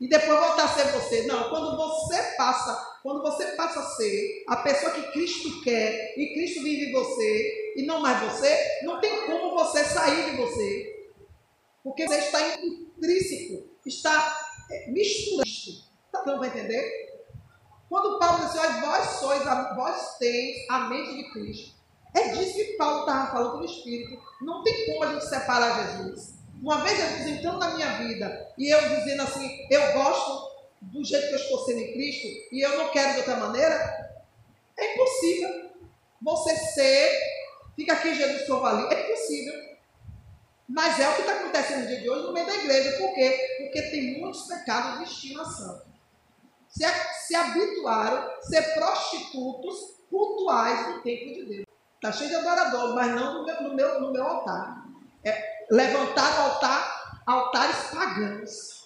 e 0.00 0.08
depois 0.08 0.40
voltar 0.40 0.64
a 0.64 0.68
ser 0.68 0.86
você. 0.88 1.22
Não, 1.28 1.48
quando 1.50 1.76
você 1.76 2.20
passa, 2.36 2.98
quando 3.04 3.22
você 3.22 3.46
passa 3.52 3.78
a 3.78 3.90
ser 3.90 4.44
a 4.48 4.56
pessoa 4.56 4.90
que 4.90 5.12
Cristo 5.12 5.62
quer 5.62 6.18
e 6.18 6.34
Cristo 6.34 6.64
vive 6.64 6.86
em 6.86 6.92
você 6.92 7.61
e 7.76 7.84
não 7.86 8.00
mais 8.00 8.20
você, 8.20 8.80
não 8.82 9.00
tem 9.00 9.26
como 9.26 9.54
você 9.54 9.84
sair 9.84 10.30
de 10.30 10.36
você. 10.36 11.10
Porque 11.82 12.06
você 12.06 12.18
está 12.18 12.56
intrínseco, 12.58 13.68
está 13.84 14.40
é, 14.70 14.90
misturado. 14.90 15.48
Está 15.48 16.22
dando 16.24 16.38
para 16.38 16.48
entender? 16.48 17.12
Quando 17.88 18.18
Paulo 18.18 18.44
disse, 18.44 18.58
olha, 18.58 18.80
vós 18.80 19.06
sois, 19.18 19.46
a, 19.46 19.74
vós 19.74 20.16
tens 20.18 20.66
a 20.70 20.80
mente 20.88 21.16
de 21.16 21.32
Cristo. 21.32 21.74
É 22.14 22.28
disso 22.28 22.54
que 22.54 22.76
Paulo 22.76 23.00
estava 23.00 23.32
falando 23.32 23.58
no 23.58 23.64
Espírito. 23.64 24.22
Não 24.40 24.62
tem 24.62 24.86
como 24.86 25.04
a 25.04 25.12
gente 25.12 25.26
separar 25.26 25.98
Jesus. 25.98 26.34
Uma 26.62 26.82
vez 26.82 26.96
Jesus 26.96 27.26
entrando 27.26 27.58
na 27.58 27.74
minha 27.74 27.98
vida 27.98 28.52
e 28.56 28.72
eu 28.72 28.80
dizendo 28.96 29.22
assim, 29.22 29.66
eu 29.70 29.92
gosto 29.94 30.52
do 30.80 31.04
jeito 31.04 31.28
que 31.28 31.34
eu 31.34 31.38
estou 31.38 31.64
sendo 31.64 31.80
em 31.80 31.92
Cristo 31.92 32.28
e 32.52 32.64
eu 32.64 32.78
não 32.78 32.88
quero 32.90 33.12
de 33.12 33.18
outra 33.18 33.36
maneira, 33.36 34.12
é 34.78 34.94
impossível. 34.94 35.70
Você 36.20 36.56
ser, 36.56 37.20
fica 37.76 37.92
aqui 37.92 38.14
Jesus 38.14 38.42
que 38.44 38.52
ali, 38.52 38.94
é 38.94 39.10
impossível. 39.10 39.72
Mas 40.68 40.98
é 40.98 41.08
o 41.08 41.14
que 41.14 41.20
está 41.20 41.34
acontecendo 41.34 41.82
no 41.82 41.86
dia 41.88 42.00
de 42.00 42.08
hoje 42.08 42.26
no 42.26 42.32
meio 42.32 42.46
da 42.46 42.54
igreja. 42.54 42.96
Por 42.98 43.14
quê? 43.14 43.58
Porque 43.58 43.82
tem 43.90 44.20
muitos 44.20 44.46
pecados 44.46 44.98
de 44.98 45.04
estimação. 45.04 45.82
Se, 46.68 46.84
se 47.26 47.34
habituaram 47.34 48.18
a 48.18 48.42
ser 48.42 48.62
prostitutos 48.74 50.02
cultuais 50.08 50.86
do 50.86 51.02
templo 51.02 51.34
de 51.34 51.44
Deus. 51.44 51.66
Está 51.96 52.12
cheio 52.12 52.30
de 52.30 52.36
adoradores, 52.36 52.94
mas 52.94 53.14
não 53.14 53.34
no 53.34 53.44
meu, 53.44 53.62
no 53.62 53.74
meu, 53.74 54.00
no 54.00 54.12
meu 54.12 54.22
altar. 54.26 54.84
É, 55.24 55.66
levantar 55.70 56.40
altar, 56.40 57.22
altares 57.26 57.76
pagãos. 57.90 58.82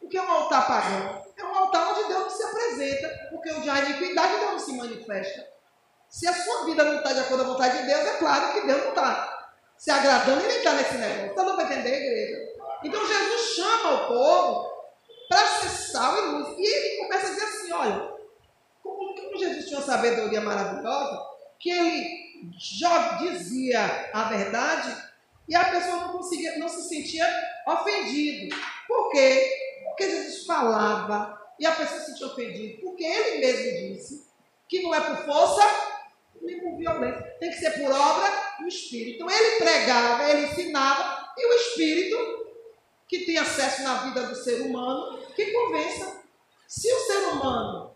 O 0.00 0.08
que 0.08 0.16
é 0.16 0.22
um 0.22 0.30
altar 0.30 0.66
pagão? 0.66 1.22
É 1.36 1.44
um 1.44 1.54
altar 1.54 1.92
onde 1.92 2.08
Deus 2.08 2.20
não 2.20 2.30
se 2.30 2.42
apresenta, 2.42 3.28
porque 3.30 3.50
onde 3.52 3.68
há 3.68 3.80
iniquidade 3.80 4.38
Deus 4.38 4.50
não 4.52 4.58
se 4.58 4.76
manifesta. 4.76 5.51
Se 6.12 6.28
a 6.28 6.34
sua 6.34 6.66
vida 6.66 6.84
não 6.84 6.96
está 6.96 7.14
de 7.14 7.20
acordo 7.20 7.42
com 7.42 7.50
a 7.50 7.54
vontade 7.54 7.78
de 7.78 7.86
Deus, 7.86 8.00
é 8.06 8.18
claro 8.18 8.52
que 8.52 8.66
Deus 8.66 8.82
não 8.82 8.90
está 8.90 9.54
se 9.78 9.90
agradando 9.90 10.46
nem 10.46 10.58
está 10.58 10.74
nesse 10.74 10.94
negócio. 10.98 11.30
Está 11.30 11.42
dando 11.42 11.56
para 11.56 11.64
entender, 11.64 11.96
igreja? 11.96 12.52
Então 12.84 13.06
Jesus 13.06 13.54
chama 13.56 13.90
o 13.94 14.08
povo 14.08 14.72
para 15.26 15.46
ser 15.46 15.68
sal 15.70 16.18
e 16.18 16.20
luz. 16.32 16.58
E 16.58 16.66
ele 16.66 16.96
começa 16.98 17.26
a 17.26 17.30
dizer 17.30 17.44
assim: 17.44 17.72
olha, 17.72 18.12
como, 18.82 19.14
como 19.14 19.38
Jesus 19.38 19.64
tinha 19.64 19.78
uma 19.78 19.86
sabedoria 19.86 20.42
maravilhosa, 20.42 21.18
que 21.58 21.70
ele 21.70 22.52
já 22.58 23.14
dizia 23.14 24.10
a 24.12 24.24
verdade 24.24 24.94
e 25.48 25.56
a 25.56 25.64
pessoa 25.64 25.96
não 25.96 26.12
conseguia, 26.12 26.58
não 26.58 26.68
se 26.68 26.90
sentia 26.90 27.26
ofendido. 27.66 28.54
Por 28.86 29.10
quê? 29.12 29.80
Porque 29.86 30.10
Jesus 30.10 30.44
falava 30.44 31.40
e 31.58 31.64
a 31.64 31.72
pessoa 31.72 32.00
se 32.00 32.06
sentia 32.10 32.26
ofendida. 32.26 32.82
Porque 32.82 33.02
ele 33.02 33.38
mesmo 33.38 33.94
disse 33.94 34.26
que 34.68 34.82
não 34.82 34.94
é 34.94 35.00
por 35.00 35.16
força 35.24 35.91
nem 36.42 36.60
por 36.60 36.76
violência. 36.76 37.22
Tem 37.40 37.50
que 37.50 37.56
ser 37.56 37.70
por 37.72 37.90
obra 37.90 38.56
do 38.58 38.68
Espírito. 38.68 39.16
Então 39.16 39.30
ele 39.30 39.56
pregava, 39.58 40.30
ele 40.30 40.46
ensinava, 40.46 41.32
e 41.36 41.46
o 41.46 41.52
Espírito, 41.54 42.16
que 43.08 43.20
tem 43.24 43.38
acesso 43.38 43.82
na 43.82 44.04
vida 44.04 44.26
do 44.26 44.34
ser 44.34 44.60
humano, 44.62 45.18
que 45.34 45.52
convença. 45.52 46.22
Se 46.68 46.92
o 46.92 47.00
ser 47.00 47.18
humano 47.28 47.94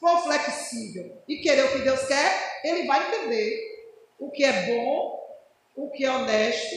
for 0.00 0.22
flexível 0.22 1.22
e 1.28 1.38
querer 1.38 1.64
o 1.64 1.72
que 1.72 1.78
Deus 1.78 2.06
quer, 2.06 2.60
ele 2.64 2.86
vai 2.86 3.08
entender 3.08 3.78
o 4.18 4.30
que 4.30 4.44
é 4.44 4.66
bom 4.66 5.18
o 5.78 5.88
que 5.90 6.04
é 6.04 6.10
honesto, 6.10 6.76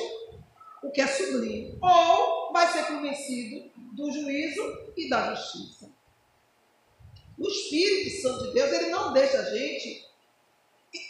o 0.84 0.92
que 0.92 1.02
é 1.02 1.08
sublime, 1.08 1.76
ou 1.82 2.54
vai 2.54 2.72
ser 2.72 2.86
convencido 2.86 3.72
do 3.96 4.12
juízo 4.12 4.62
e 4.96 5.10
da 5.10 5.34
justiça. 5.34 5.92
O 7.38 7.48
Espírito 7.48 8.22
Santo 8.22 8.48
de 8.48 8.54
Deus, 8.54 8.72
ele 8.72 8.90
não 8.92 9.12
deixa 9.12 9.40
a 9.40 9.56
gente 9.56 10.08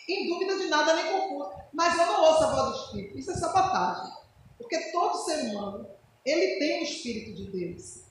em 0.08 0.28
dúvida 0.28 0.58
de 0.58 0.68
nada 0.68 0.94
nem 0.94 1.12
confuso. 1.12 1.52
Mas 1.74 1.98
eu 1.98 2.06
não 2.06 2.24
ouço 2.24 2.44
a 2.44 2.56
voz 2.56 2.70
do 2.70 2.86
Espírito. 2.86 3.20
Isso 3.20 3.32
é 3.32 3.36
sabotagem. 3.36 4.14
Porque 4.58 4.92
todo 4.92 5.24
ser 5.24 5.50
humano, 5.50 5.90
ele 6.26 6.60
tem 6.60 6.82
o 6.82 6.84
Espírito 6.84 7.36
de 7.36 7.52
Deus. 7.52 8.04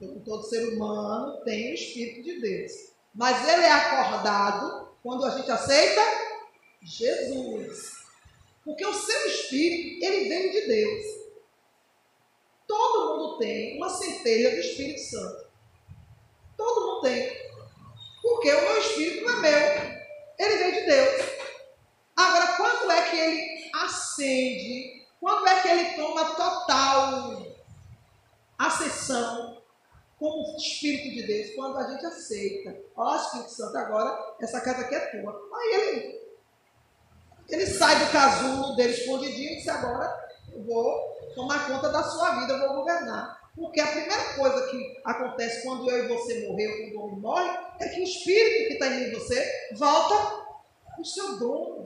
Então, 0.00 0.20
todo 0.20 0.48
ser 0.48 0.74
humano 0.74 1.42
tem 1.44 1.70
o 1.70 1.74
Espírito 1.74 2.22
de 2.22 2.40
Deus. 2.40 2.72
Mas 3.14 3.48
ele 3.48 3.62
é 3.62 3.72
acordado 3.72 4.88
quando 5.02 5.24
a 5.24 5.36
gente 5.36 5.50
aceita 5.50 6.00
Jesus. 6.80 7.92
Porque 8.64 8.86
o 8.86 8.94
seu 8.94 9.26
espírito, 9.26 10.04
ele 10.04 10.28
vem 10.28 10.50
de 10.50 10.66
Deus. 10.66 11.04
Todo 12.66 13.18
mundo 13.18 13.38
tem 13.38 13.76
uma 13.76 13.88
centelha 13.88 14.50
do 14.50 14.60
Espírito 14.60 15.00
Santo. 15.00 15.46
Todo 16.56 16.86
mundo 16.86 17.00
tem. 17.02 17.42
Porque 18.22 18.52
o 18.52 18.62
meu 18.62 18.78
espírito 18.78 19.24
não 19.24 19.44
é 19.44 19.50
meu. 19.50 20.02
Ele 20.38 20.56
vem 20.56 20.72
de 20.72 20.86
Deus. 20.86 21.30
Agora, 22.16 22.56
quando 22.56 22.90
é 22.92 23.10
que 23.10 23.16
ele 23.16 23.70
acende? 23.74 25.06
Quando 25.20 25.46
é 25.46 25.60
que 25.60 25.61
ele 25.72 25.96
toma 25.96 26.34
total 26.34 27.42
acessão 28.58 29.62
como 30.18 30.56
Espírito 30.56 31.14
de 31.14 31.26
Deus? 31.26 31.54
Quando 31.54 31.78
a 31.78 31.90
gente 31.90 32.06
aceita. 32.06 32.76
Ó, 32.96 33.16
Espírito 33.16 33.50
Santo, 33.50 33.76
agora 33.76 34.36
essa 34.40 34.60
casa 34.60 34.82
aqui 34.82 34.94
é 34.94 35.00
tua. 35.00 35.48
Aí 35.54 35.74
ele 35.74 36.22
ele 37.48 37.66
sai 37.66 37.98
do 37.98 38.12
casulo 38.12 38.76
dele 38.76 38.92
escondidinho 38.92 39.52
e 39.52 39.56
diz: 39.56 39.68
Agora 39.68 40.30
eu 40.52 40.62
vou 40.64 41.00
tomar 41.34 41.66
conta 41.66 41.88
da 41.90 42.02
sua 42.02 42.40
vida, 42.40 42.52
eu 42.52 42.60
vou 42.60 42.76
governar. 42.76 43.42
Porque 43.54 43.80
a 43.80 43.86
primeira 43.86 44.34
coisa 44.34 44.66
que 44.70 45.00
acontece 45.04 45.62
quando 45.62 45.90
eu 45.90 46.04
e 46.04 46.08
você 46.08 46.48
morrer, 46.48 46.90
quando 46.90 46.94
o 46.94 47.04
homem 47.04 47.20
morre, 47.20 47.50
é 47.80 47.88
que 47.88 48.00
o 48.00 48.04
espírito 48.04 48.68
que 48.68 48.72
está 48.74 48.86
em 48.86 49.12
você 49.12 49.70
volta 49.74 50.42
o 50.98 51.04
seu 51.04 51.38
dono. 51.38 51.84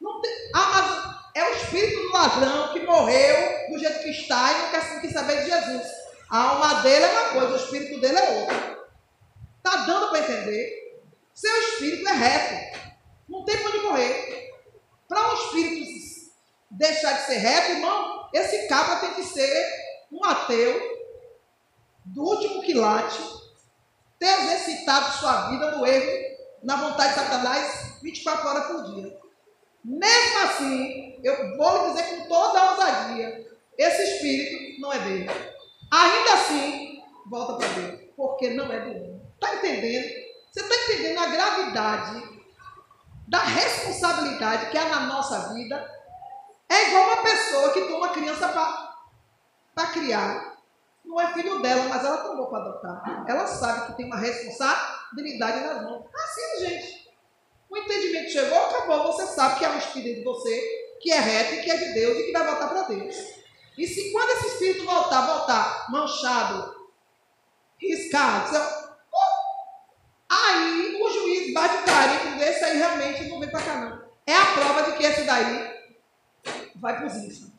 Não 0.00 0.20
tem, 0.20 0.32
ah, 0.52 0.72
mas 0.72 1.21
é 1.34 1.44
o 1.44 1.56
espírito 1.56 2.02
do 2.02 2.12
ladrão 2.12 2.72
que 2.72 2.80
morreu 2.80 3.70
do 3.70 3.78
jeito 3.78 4.00
que 4.00 4.10
está 4.10 4.52
e 4.52 4.62
não 4.62 4.70
quer, 4.70 4.94
não 4.94 5.00
quer 5.00 5.12
saber 5.12 5.44
de 5.44 5.50
Jesus. 5.50 5.86
A 6.30 6.38
alma 6.38 6.82
dele 6.82 7.04
é 7.04 7.10
uma 7.10 7.28
coisa, 7.30 7.52
o 7.52 7.56
espírito 7.56 8.00
dele 8.00 8.18
é 8.18 8.40
outra. 8.40 8.78
Está 9.58 9.76
dando 9.84 10.10
para 10.10 10.20
entender? 10.20 11.02
Seu 11.34 11.62
espírito 11.62 12.08
é 12.08 12.12
reto. 12.12 12.78
Não 13.28 13.44
tem 13.44 13.56
para 13.58 13.70
onde 13.70 13.80
correr. 13.80 14.50
Para 15.08 15.30
um 15.30 15.34
espírito 15.34 15.82
deixar 16.72 17.12
de 17.12 17.26
ser 17.26 17.36
reto, 17.36 17.72
irmão, 17.72 18.28
esse 18.32 18.66
cabra 18.66 18.96
tem 18.96 19.14
que 19.14 19.24
ser 19.24 19.72
um 20.10 20.24
ateu 20.24 21.02
do 22.04 22.22
último 22.22 22.62
quilate, 22.62 23.22
ter 24.18 24.40
exercitado 24.40 25.18
sua 25.18 25.50
vida 25.50 25.70
no 25.72 25.86
erro, 25.86 26.36
na 26.62 26.76
vontade 26.76 27.10
de 27.10 27.20
Satanás, 27.20 27.98
24 28.02 28.48
horas 28.48 28.66
por 28.66 28.94
dia. 28.94 29.21
Mesmo 29.84 30.38
assim, 30.44 31.20
eu 31.24 31.56
vou 31.56 31.86
lhe 31.86 31.92
dizer 31.92 32.16
com 32.16 32.28
toda 32.28 32.60
a 32.60 32.70
ousadia, 32.72 33.46
esse 33.76 34.02
espírito 34.02 34.80
não 34.80 34.92
é 34.92 34.98
dele. 34.98 35.30
Ainda 35.92 36.34
assim, 36.34 37.02
volta 37.28 37.56
para 37.56 37.68
Deus, 37.68 38.00
porque 38.16 38.50
não 38.50 38.72
é 38.72 38.80
do 38.80 38.90
homem. 38.90 39.22
Está 39.34 39.54
entendendo? 39.56 40.22
Você 40.50 40.60
está 40.60 40.74
entendendo 40.74 41.18
a 41.18 41.26
gravidade 41.26 42.32
da 43.26 43.38
responsabilidade 43.38 44.70
que 44.70 44.76
há 44.78 44.84
na 44.90 45.00
nossa 45.06 45.54
vida, 45.54 45.90
é 46.68 46.88
igual 46.88 47.04
uma 47.04 47.22
pessoa 47.22 47.72
que 47.72 47.88
toma 47.88 48.10
criança 48.10 48.48
para 49.74 49.86
criar. 49.88 50.52
Não 51.04 51.20
é 51.20 51.32
filho 51.32 51.60
dela, 51.60 51.84
mas 51.88 52.04
ela 52.04 52.18
tomou 52.18 52.48
para 52.48 52.58
adotar. 52.58 53.24
Ela 53.26 53.46
sabe 53.46 53.86
que 53.86 53.96
tem 53.96 54.06
uma 54.06 54.18
responsabilidade. 54.18 55.60
nas 55.66 55.82
mãos. 55.82 56.06
Assim, 56.14 56.64
gente. 56.64 57.01
O 57.72 57.76
entendimento 57.78 58.30
chegou, 58.30 58.58
acabou. 58.58 59.04
Você 59.04 59.26
sabe 59.28 59.58
que 59.58 59.64
é 59.64 59.70
um 59.70 59.78
espírito 59.78 60.18
de 60.18 60.24
você, 60.24 60.98
que 61.00 61.10
é 61.10 61.18
reto 61.18 61.54
e 61.54 61.62
que 61.62 61.70
é 61.70 61.76
de 61.78 61.94
Deus 61.94 62.18
e 62.18 62.24
que 62.24 62.32
vai 62.32 62.46
voltar 62.46 62.68
para 62.68 62.82
Deus. 62.82 63.16
E 63.78 63.86
se 63.86 64.12
quando 64.12 64.28
esse 64.32 64.48
espírito 64.48 64.84
voltar, 64.84 65.26
voltar 65.26 65.90
manchado, 65.90 66.86
riscado, 67.80 68.58
aí 70.28 71.00
o 71.00 71.10
juiz 71.10 71.54
bate 71.54 71.76
o 71.76 71.84
carimbo 71.84 72.38
desse 72.38 72.62
aí 72.62 72.76
realmente 72.76 73.24
não 73.24 73.40
vem 73.40 73.50
para 73.50 73.62
cá 73.62 73.76
não. 73.76 74.02
É 74.26 74.36
a 74.36 74.52
prova 74.52 74.82
de 74.82 74.98
que 74.98 75.04
esse 75.04 75.24
daí 75.24 75.72
vai 76.76 76.96
para 76.98 77.06
os 77.06 77.14
infernos. 77.14 77.52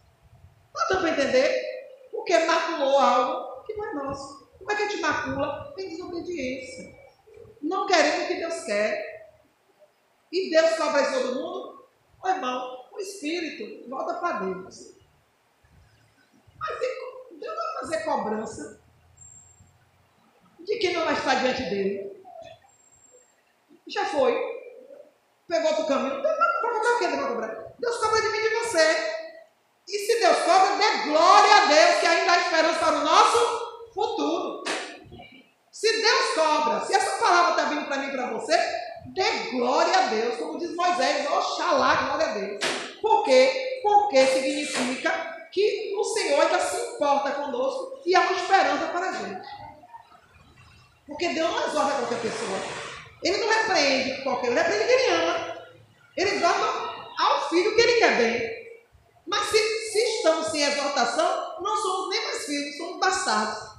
Não 0.75 0.87
dá 0.89 0.97
para 0.97 1.09
entender? 1.09 1.63
Porque 2.11 2.37
maculou 2.37 2.99
algo 2.99 3.63
que 3.63 3.73
não 3.73 3.89
é 3.89 3.93
nosso. 3.95 4.47
Como 4.59 4.71
é 4.71 4.75
que 4.75 4.83
a 4.83 4.87
gente 4.87 5.01
macula? 5.01 5.73
Tem 5.75 5.89
desobediência. 5.89 6.93
Não 7.63 7.87
querendo 7.87 8.25
o 8.25 8.27
que 8.27 8.35
Deus 8.35 8.63
quer. 8.63 9.12
E 10.33 10.49
Deus 10.49 10.71
isso 10.71 11.13
todo 11.13 11.35
mundo? 11.35 11.87
Ô 12.23 12.27
irmão, 12.27 12.87
o 12.91 12.99
Espírito 12.99 13.87
volta 13.87 14.15
para 14.15 14.39
Deus. 14.39 14.95
Mas 16.57 16.79
Deus 17.39 17.55
vai 17.55 17.73
fazer 17.81 18.03
cobrança 18.03 18.81
de 20.59 20.77
quem 20.79 20.93
não 20.93 21.05
vai 21.05 21.13
estar 21.13 21.35
diante 21.35 21.61
dele. 21.69 22.23
Já 23.85 24.05
foi. 24.07 24.33
Pegou 25.47 25.69
outro 25.69 25.85
caminho. 25.85 26.19
Deus 26.19 26.37
vai 26.37 26.61
cobrar 26.61 26.95
o 26.95 26.97
quê? 26.97 27.07
Deus? 27.07 27.75
Deus 27.77 27.97
cobra 27.97 28.21
de 28.23 28.29
mim 28.29 28.37
e 28.37 28.49
de 28.49 28.55
você. 28.55 29.13
E 29.87 29.97
se 29.99 30.19
Deus 30.19 30.37
cobra, 30.39 30.77
dê 30.77 31.09
glória 31.09 31.55
a 31.57 31.65
Deus, 31.67 31.99
que 31.99 32.07
ainda 32.07 32.31
há 32.31 32.37
esperança 32.39 32.79
para 32.79 32.97
o 32.97 33.03
nosso 33.03 33.93
futuro. 33.93 34.63
Se 35.69 36.01
Deus 36.01 36.33
cobra, 36.33 36.85
se 36.85 36.95
essa 36.95 37.19
palavra 37.19 37.51
está 37.51 37.69
vindo 37.69 37.85
para 37.85 37.97
mim 37.97 38.07
e 38.07 38.11
para 38.11 38.31
você, 38.31 38.82
dê 39.13 39.51
glória 39.51 39.95
a 39.95 40.07
Deus, 40.07 40.37
como 40.37 40.57
diz 40.57 40.75
Moisés, 40.75 41.29
oxalá, 41.29 41.95
glória 41.95 42.25
a 42.25 42.33
Deus. 42.33 42.63
Por 43.01 43.23
quê? 43.23 43.79
Porque 43.83 44.25
significa 44.27 45.11
que 45.51 45.93
o 45.95 46.03
Senhor 46.03 46.41
ainda 46.41 46.59
se 46.59 46.95
importa 46.95 47.31
conosco 47.31 48.01
e 48.05 48.15
há 48.15 48.21
uma 48.21 48.31
esperança 48.31 48.87
para 48.87 49.09
a 49.09 49.13
gente. 49.13 49.47
Porque 51.05 51.29
Deus 51.29 51.51
não 51.51 51.67
exorta 51.67 51.97
qualquer 51.97 52.21
pessoa. 52.21 52.59
Ele 53.21 53.37
não 53.37 53.49
repreende 53.49 54.23
qualquer, 54.23 54.47
ele 54.47 54.59
repreende 54.59 54.85
quem 54.85 54.95
ele 54.95 55.15
ama. 55.15 55.63
Ele 56.17 56.29
exorta 56.31 56.65
ao 57.19 57.49
filho 57.49 57.75
que 57.75 57.81
ele 57.81 57.99
quer 57.99 58.17
bem. 58.17 58.63
Mas 59.27 59.47
se, 59.47 59.57
se 59.91 59.99
estamos 59.99 60.47
sem 60.47 60.63
exortação, 60.63 61.61
não 61.61 61.77
somos 61.77 62.09
nem 62.09 62.23
mais 62.23 62.45
filhos, 62.45 62.77
somos 62.77 62.99
bastardos. 62.99 63.73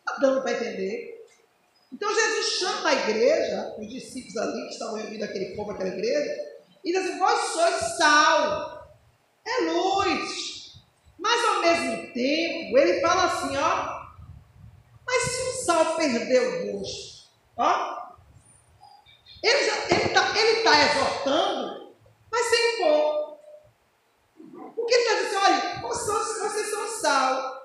Está 0.00 0.20
dando 0.20 0.42
para 0.42 0.52
entender? 0.52 1.15
Então 1.92 2.12
Jesus 2.12 2.58
chama 2.58 2.88
a 2.88 2.94
igreja, 2.94 3.74
os 3.78 3.88
discípulos 3.88 4.36
ali 4.36 4.66
que 4.66 4.72
estavam 4.72 4.96
reunindo 4.96 5.24
aquele 5.24 5.54
povo, 5.56 5.70
aquela 5.70 5.90
igreja, 5.90 6.34
e 6.84 6.92
diz 6.92 7.00
assim: 7.00 7.18
Vós 7.18 7.40
sois 7.52 7.96
sal, 7.96 8.88
é 9.46 9.60
luz. 9.62 10.56
Mas 11.18 11.44
ao 11.44 11.60
mesmo 11.60 12.12
tempo, 12.12 12.78
ele 12.78 13.00
fala 13.00 13.24
assim: 13.24 13.56
ó, 13.56 14.06
mas 15.06 15.22
se 15.22 15.42
o 15.42 15.64
sal 15.64 15.96
perder 15.96 16.40
o 16.40 16.72
gosto, 16.72 17.28
ó, 17.56 17.96
ele 19.42 19.60
está 19.60 20.38
ele 20.38 20.62
tá 20.62 20.84
exortando, 20.84 21.96
mas 22.30 22.46
sem 22.46 22.78
pôr. 22.78 23.38
Porque 24.74 24.94
ele 24.94 25.02
está 25.02 25.22
dizendo, 25.22 25.44
olha, 25.44 25.80
vocês, 25.80 26.38
vocês 26.38 26.70
são 26.70 26.88
sal. 27.00 27.56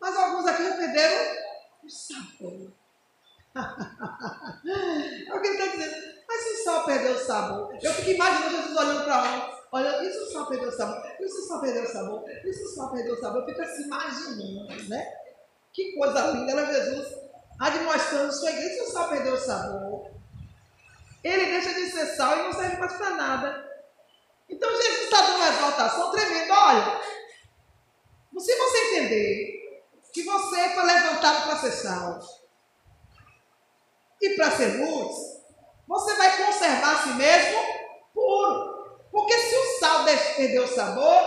Mas 0.00 0.16
alguns 0.16 0.46
aqui 0.46 0.62
perderam 0.62 1.36
o 1.84 1.88
sabor. 1.88 2.72
É 3.54 5.34
o 5.36 5.40
que 5.40 5.46
ele 5.46 5.58
está 5.58 5.76
dizendo. 5.76 6.12
Mas 6.26 6.42
se 6.42 6.48
o 6.48 6.64
sal 6.64 6.84
perdeu 6.84 7.12
o 7.12 7.18
sabor, 7.18 7.78
eu 7.82 7.92
fico 7.92 8.10
imaginando 8.10 8.56
Jesus 8.56 8.76
olhando 8.76 9.04
para 9.04 9.22
um, 9.22 9.76
olhando, 9.76 10.04
e 10.04 10.12
se 10.12 10.18
o 10.18 10.32
sal 10.32 10.46
perdeu 10.46 10.68
o 10.68 10.72
sabor? 10.72 11.02
E 11.20 11.28
se 11.28 11.38
o 11.38 11.46
sal 11.46 11.60
perdeu 11.60 11.82
o 11.82 11.86
sabor? 11.86 12.24
E 12.28 12.52
se 12.52 12.62
o 12.62 12.68
sal 12.68 12.92
perdeu 12.92 13.14
o 13.14 13.20
sabor? 13.20 13.40
Eu 13.40 13.46
fico 13.46 13.62
assim 13.62 13.82
imaginando, 13.82 14.88
né? 14.88 15.12
Que 15.72 15.92
coisa 15.96 16.26
linda, 16.28 16.54
né, 16.54 16.72
Jesus? 16.72 17.18
Admostrando 17.60 18.32
sua 18.32 18.50
igreja, 18.50 18.74
se 18.74 18.80
o 18.80 18.92
sal 18.92 19.08
perdeu 19.08 19.34
o 19.34 19.38
sabor, 19.38 20.10
ele 21.22 21.46
deixa 21.46 21.74
de 21.74 21.90
ser 21.90 22.06
sal 22.16 22.38
e 22.38 22.42
não 22.44 22.52
serve 22.52 22.76
mais 22.76 22.92
para 22.94 23.10
nada. 23.10 23.72
Então 24.48 24.70
Jesus 24.70 25.02
está 25.04 25.20
dando 25.20 25.36
uma 25.36 25.48
exaltação 25.48 26.10
tremenda. 26.10 26.54
Olha, 26.54 27.00
se 28.38 28.56
você 28.56 28.78
entender 28.78 29.62
que 30.12 30.22
você 30.24 30.68
foi 30.70 30.84
levantado 30.84 31.44
para 31.44 31.56
ser 31.56 31.72
salvo 31.72 32.41
e 34.22 34.30
para 34.36 34.50
ser 34.52 34.78
luz, 34.78 35.14
você 35.86 36.14
vai 36.14 36.46
conservar 36.46 36.92
a 36.92 37.02
si 37.02 37.08
mesmo 37.14 37.58
puro. 38.14 38.72
Porque 39.10 39.36
se 39.36 39.54
o 39.56 39.78
sal 39.78 40.04
perder 40.04 40.60
o 40.60 40.66
sabor, 40.66 41.22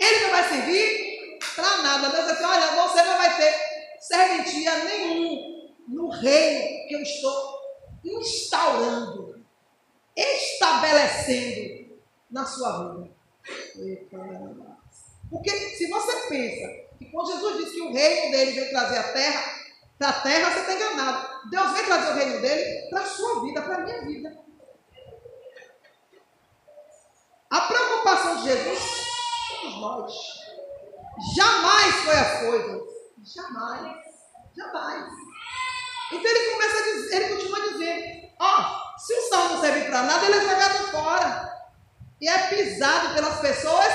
ele 0.00 0.20
não 0.20 0.30
vai 0.30 0.48
servir 0.48 1.38
para 1.54 1.78
nada. 1.78 2.10
Deus 2.10 2.26
diz 2.26 2.32
assim, 2.34 2.44
olha, 2.44 2.82
você 2.82 3.02
não 3.02 3.18
vai 3.18 3.36
ter 3.36 3.74
serventia 4.04 4.84
nenhum 4.84 5.74
no 5.88 6.08
reino 6.10 6.86
que 6.86 6.94
eu 6.94 7.00
estou 7.00 7.58
instaurando, 8.04 9.42
estabelecendo 10.14 11.98
na 12.30 12.44
sua 12.44 12.94
vida. 12.94 13.14
Porque 15.30 15.50
se 15.50 15.88
você 15.88 16.28
pensa 16.28 16.68
que 16.98 17.06
quando 17.10 17.32
Jesus 17.32 17.56
disse 17.56 17.74
que 17.74 17.80
o 17.80 17.92
reino 17.92 18.30
dele 18.30 18.52
veio 18.52 18.70
trazer 18.70 18.98
a 18.98 19.12
terra, 19.12 19.63
para 19.98 20.08
a 20.08 20.20
terra 20.20 20.50
você 20.50 20.60
está 20.60 20.72
enganado. 20.74 21.48
Deus 21.50 21.72
vem 21.72 21.84
trazer 21.84 22.10
o 22.10 22.14
reino 22.14 22.40
dele 22.40 22.88
para 22.90 23.00
a 23.00 23.06
sua 23.06 23.42
vida, 23.42 23.62
para 23.62 23.76
a 23.76 23.80
minha 23.80 24.02
vida. 24.02 24.38
A 27.50 27.60
preocupação 27.60 28.36
de 28.36 28.42
Jesus 28.44 28.80
somos 29.48 29.80
nós. 29.80 30.12
Jamais 31.36 31.94
foi 31.96 32.14
as 32.14 32.40
coisas. 32.40 32.82
Jamais. 33.22 33.96
Jamais. 34.56 35.12
Então 36.12 36.30
ele 36.30 36.50
começa 36.52 36.78
a 36.78 36.82
dizer, 36.82 37.16
ele 37.16 37.34
continua 37.34 37.72
dizendo, 37.72 38.30
ó, 38.40 38.60
oh, 38.60 38.98
se 38.98 39.14
o 39.14 39.28
sal 39.28 39.48
não 39.48 39.60
serve 39.60 39.84
para 39.84 40.02
nada, 40.02 40.26
ele 40.26 40.36
é 40.36 40.40
jogado 40.40 40.90
fora 40.90 41.54
e 42.20 42.28
é 42.28 42.48
pisado 42.48 43.14
pelas 43.14 43.40
pessoas 43.40 43.92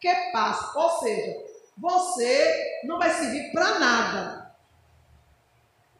que 0.00 0.14
passam. 0.32 0.82
Ou 0.82 0.90
seja, 1.00 1.34
você 1.76 2.80
não 2.84 2.98
vai 2.98 3.10
servir 3.10 3.52
para 3.52 3.78
nada. 3.78 4.33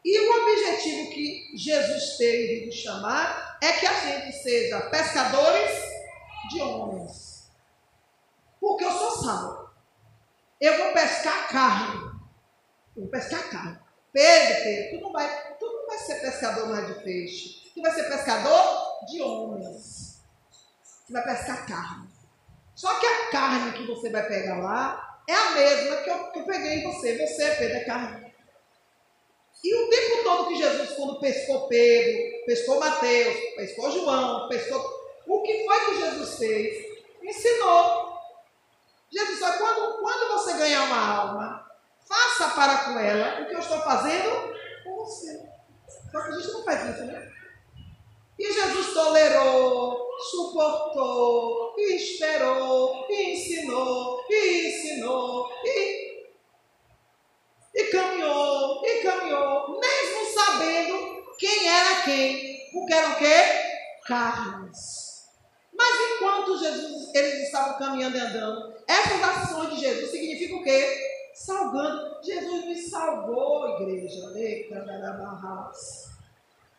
E 0.05 0.19
o 0.19 0.41
objetivo 0.43 1.09
que 1.09 1.57
Jesus 1.57 2.15
teve 2.17 2.59
de 2.59 2.65
nos 2.67 2.75
chamar 2.75 3.57
é 3.59 3.71
que 3.71 3.87
a 3.87 3.93
gente 3.93 4.37
seja 4.37 4.81
pescadores 4.81 5.71
de 6.51 6.61
homens. 6.61 7.49
Porque 8.61 8.85
eu 8.85 8.91
sou 8.91 9.23
salvo. 9.23 9.71
Eu 10.61 10.77
vou 10.77 10.93
pescar 10.93 11.47
carne. 11.49 12.19
Eu 12.95 13.01
vou 13.01 13.07
pescar 13.07 13.49
carne. 13.49 13.79
Pedro, 14.13 14.63
Pedro, 14.63 14.89
tu 14.91 15.03
não 15.05 15.11
vai, 15.11 15.57
tu 15.57 15.65
não 15.65 15.87
vai 15.87 15.97
ser 15.97 16.21
pescador 16.21 16.69
mais 16.69 16.87
de 16.87 17.03
peixe. 17.03 17.71
Tu 17.73 17.81
vai 17.81 17.91
ser 17.91 18.03
pescador 18.03 19.05
de 19.07 19.23
homens. 19.23 20.21
Você 20.83 21.13
vai 21.13 21.23
pescar 21.23 21.65
carne. 21.65 22.07
Só 22.75 22.93
que 22.99 23.07
a 23.07 23.31
carne 23.31 23.71
que 23.73 23.87
você 23.87 24.11
vai 24.11 24.27
pegar 24.27 24.59
lá 24.59 25.19
é 25.27 25.33
a 25.33 25.51
mesma 25.51 25.95
que 25.97 26.09
eu, 26.11 26.31
que 26.31 26.39
eu 26.41 26.45
peguei 26.45 26.75
em 26.75 26.83
você. 26.83 27.17
Você, 27.17 27.55
Pedro, 27.55 27.77
é 27.77 27.83
carne. 27.85 28.24
E 29.65 29.75
o 29.75 29.89
tempo 29.89 30.23
todo 30.23 30.47
que 30.47 30.55
Jesus, 30.55 30.91
quando 30.91 31.19
pescou 31.19 31.67
Pedro, 31.67 32.45
pescou 32.45 32.79
Mateus, 32.79 33.55
pescou 33.55 33.91
João, 33.91 34.47
pescou. 34.47 34.79
O 35.27 35.41
que 35.41 35.65
foi 35.65 35.85
que 35.85 35.99
Jesus 35.99 36.37
fez? 36.37 36.85
Ensinou. 37.23 38.15
Jesus 39.11 39.39
disse: 39.39 39.57
quando, 39.57 39.99
quando 40.01 40.33
você 40.33 40.53
ganhar 40.53 40.83
uma 40.83 41.17
alma, 41.17 41.71
faça 42.07 42.49
para 42.49 42.77
com 42.85 42.99
ela 42.99 43.41
o 43.41 43.47
que 43.47 43.55
eu 43.55 43.59
estou 43.59 43.79
fazendo 43.79 44.53
com 44.83 44.95
você. 44.97 45.41
Só 46.11 46.21
que 46.21 46.29
a 46.29 46.31
gente 46.31 46.51
não 46.53 46.63
faz 46.63 46.95
isso, 46.95 47.05
né? 47.05 47.31
E 48.37 48.51
Jesus 48.51 48.93
tolerou, 48.93 50.09
suportou, 50.19 51.73
esperou, 51.77 53.05
ensinou, 53.09 54.25
ensinou, 54.29 55.49
e, 55.63 56.25
e 57.73 57.83
caminhou, 57.85 58.85
e 58.85 59.01
caminhou, 59.01 59.79
mesmo 59.79 60.25
sabendo 60.33 61.24
quem 61.37 61.67
era 61.67 62.01
quem. 62.01 62.69
Porque 62.71 62.93
eram 62.93 63.11
o 63.13 63.15
quê? 63.15 63.43
Carnes. 64.05 65.05
Mas 65.77 65.95
enquanto 66.15 66.57
Jesus, 66.57 67.13
eles 67.13 67.43
estavam 67.43 67.77
caminhando 67.77 68.17
e 68.17 68.19
andando, 68.19 68.73
essas 68.87 69.21
ações 69.21 69.71
de 69.71 69.81
Jesus 69.81 70.11
significam 70.11 70.59
o 70.59 70.63
quê? 70.63 71.31
Salgando. 71.33 72.23
Jesus 72.23 72.65
me 72.65 72.81
salvou, 72.81 73.81
igreja. 73.81 74.25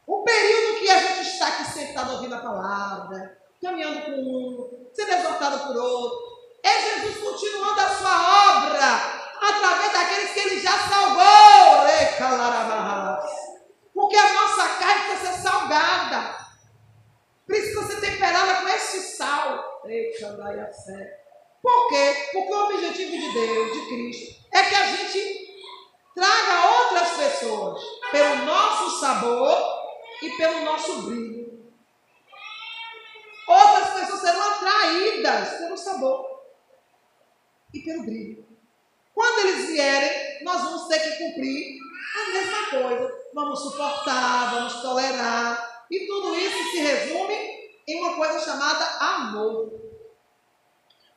O 0.07 0.23
período 0.23 0.79
que 0.81 0.91
a 0.91 0.99
gente 1.01 1.29
está 1.29 1.49
aqui 1.49 1.65
sentado 1.65 2.13
ouvindo 2.15 2.35
a 2.35 2.41
palavra, 2.41 3.39
caminhando 3.61 4.03
com 4.03 4.13
um, 4.13 4.87
sendo 4.95 5.13
exortado 5.13 5.67
por 5.67 5.77
outro, 5.77 6.19
é 6.63 6.81
Jesus 6.83 7.17
continuando 7.19 7.81
a 7.81 7.89
sua 7.89 8.67
obra 8.67 9.17
através 9.41 9.93
daqueles 9.93 10.31
que 10.33 10.41
ele 10.41 10.61
já 10.61 10.79
salvou. 10.79 11.27
Porque 14.07 14.19
a 14.19 14.33
nossa 14.35 14.69
carne 14.79 15.09
precisa 15.09 15.33
ser 15.33 15.43
salgada. 15.43 16.47
Precisa 17.45 17.83
ser 17.83 18.01
temperada 18.01 18.63
com 18.63 18.69
esse 18.69 19.17
sal. 19.17 19.83
Por 21.61 21.89
quê? 21.89 22.29
Porque 22.33 22.55
o 22.55 22.65
objetivo 22.67 23.11
de 23.11 23.33
Deus, 23.33 23.73
de 23.73 23.87
Cristo, 23.89 24.45
é 24.53 24.63
que 24.63 24.75
a 24.77 24.87
gente 24.87 25.59
traga 26.15 26.69
outras 26.69 27.17
pessoas 27.17 27.83
pelo 28.13 28.45
nosso 28.45 29.01
sabor 29.01 29.59
e 30.23 30.31
pelo 30.37 30.61
nosso 30.61 31.03
brilho. 31.03 31.73
Outras 33.49 33.91
pessoas 33.91 34.21
serão 34.21 34.53
atraídas 34.53 35.59
pelo 35.59 35.77
sabor 35.77 36.45
e 37.75 37.81
pelo 37.81 38.05
brilho. 38.05 38.47
Quando 39.13 39.49
eles 39.49 39.67
vierem, 39.67 40.45
nós 40.45 40.63
vamos 40.63 40.87
ter 40.87 41.01
que 41.01 41.25
cumprir 41.25 41.81
a 42.15 42.31
mesma 42.31 42.71
coisa. 42.71 43.26
Vamos 43.35 43.61
suportar, 43.61 44.55
vamos 44.55 44.75
tolerar. 44.81 45.85
E 45.91 46.07
tudo 46.07 46.35
isso 46.35 46.71
se 46.71 46.79
resume 46.79 47.35
em 47.87 48.01
uma 48.01 48.17
coisa 48.17 48.41
chamada 48.41 48.85
amor. 48.99 49.73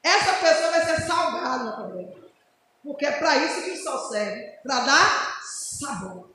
Essa 0.03 0.33
pessoa 0.33 0.71
vai 0.71 0.85
ser 0.85 1.01
salgada 1.01 1.71
também. 1.77 2.13
Porque 2.83 3.05
é 3.05 3.11
para 3.11 3.37
isso 3.37 3.63
que 3.63 3.71
o 3.71 3.83
sol 3.83 4.09
serve 4.09 4.41
para 4.63 4.79
dar 4.81 5.39
sabor. 5.43 6.29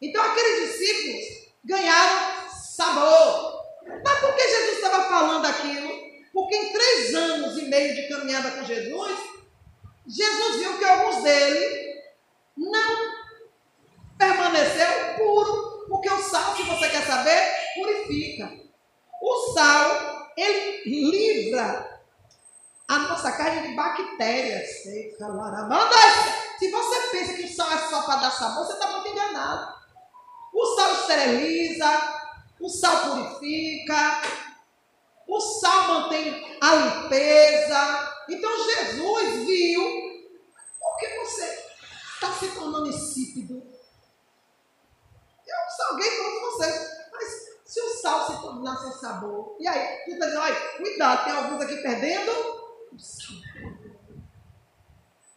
Então 0.00 0.22
aqueles 0.22 0.70
discípulos 0.70 1.52
ganharam 1.64 2.48
sabor. 2.50 3.62
Mas 4.04 4.20
por 4.20 4.34
que 4.34 4.48
Jesus 4.48 4.76
estava 4.76 5.08
falando 5.08 5.46
aquilo? 5.46 5.90
Porque 6.32 6.56
em 6.56 6.72
três 6.72 7.14
anos 7.14 7.58
e 7.58 7.62
meio 7.66 7.94
de 7.94 8.08
caminhada 8.08 8.50
com 8.52 8.64
Jesus, 8.64 9.18
Jesus 10.06 10.56
viu 10.56 10.78
que 10.78 10.84
alguns 10.84 11.22
deles 11.22 12.02
não 12.56 13.11
permaneceram 14.22 15.16
puros. 15.16 15.72
Porque 15.88 16.08
o 16.08 16.22
sal, 16.22 16.56
se 16.56 16.62
você 16.62 16.88
quer 16.88 17.04
saber, 17.04 17.54
purifica. 17.74 18.50
O 19.20 19.52
sal, 19.52 20.32
ele 20.36 20.82
livra 20.84 22.00
a 22.88 22.98
nossa 23.00 23.32
carne 23.32 23.68
de 23.68 23.74
bactérias. 23.74 24.68
Se 24.82 26.70
você 26.70 27.00
pensa 27.10 27.34
que 27.34 27.44
o 27.44 27.54
sal 27.54 27.70
é 27.72 27.78
só 27.78 28.02
para 28.02 28.16
dar 28.16 28.30
sabor, 28.30 28.66
você 28.66 28.74
está 28.74 28.92
muito 28.92 29.08
enganado. 29.08 29.74
O 30.54 30.66
sal 30.76 30.92
esteriliza, 30.92 32.20
o 32.60 32.68
sal 32.68 32.96
purifica, 33.00 34.22
o 35.26 35.40
sal 35.40 35.88
mantém 35.88 36.58
a 36.60 36.74
limpeza. 36.74 38.24
Então 38.28 38.50
Jesus 38.64 39.46
viu 39.46 39.82
por 40.78 40.96
que 40.98 41.08
você 41.20 41.62
está 42.14 42.32
se 42.32 42.48
tornando 42.48 42.88
insípido. 42.88 43.61
Eu 45.92 45.98
salguei 45.98 46.16
todos 46.16 46.40
vocês, 46.40 46.90
mas 47.12 47.24
se 47.64 47.80
o 47.80 47.88
sal 47.96 48.26
se 48.26 48.40
tornar 48.40 48.76
sem 48.76 48.92
sabor, 48.92 49.56
e 49.60 49.66
aí? 49.66 49.98
Tu 50.04 50.12
está 50.12 50.26
dizendo, 50.26 50.42
olha, 50.42 50.76
cuidado, 50.76 51.24
tem 51.24 51.32
alguns 51.32 51.62
aqui 51.62 51.76
perdendo 51.76 52.30
o 52.92 52.98
sabor 52.98 53.82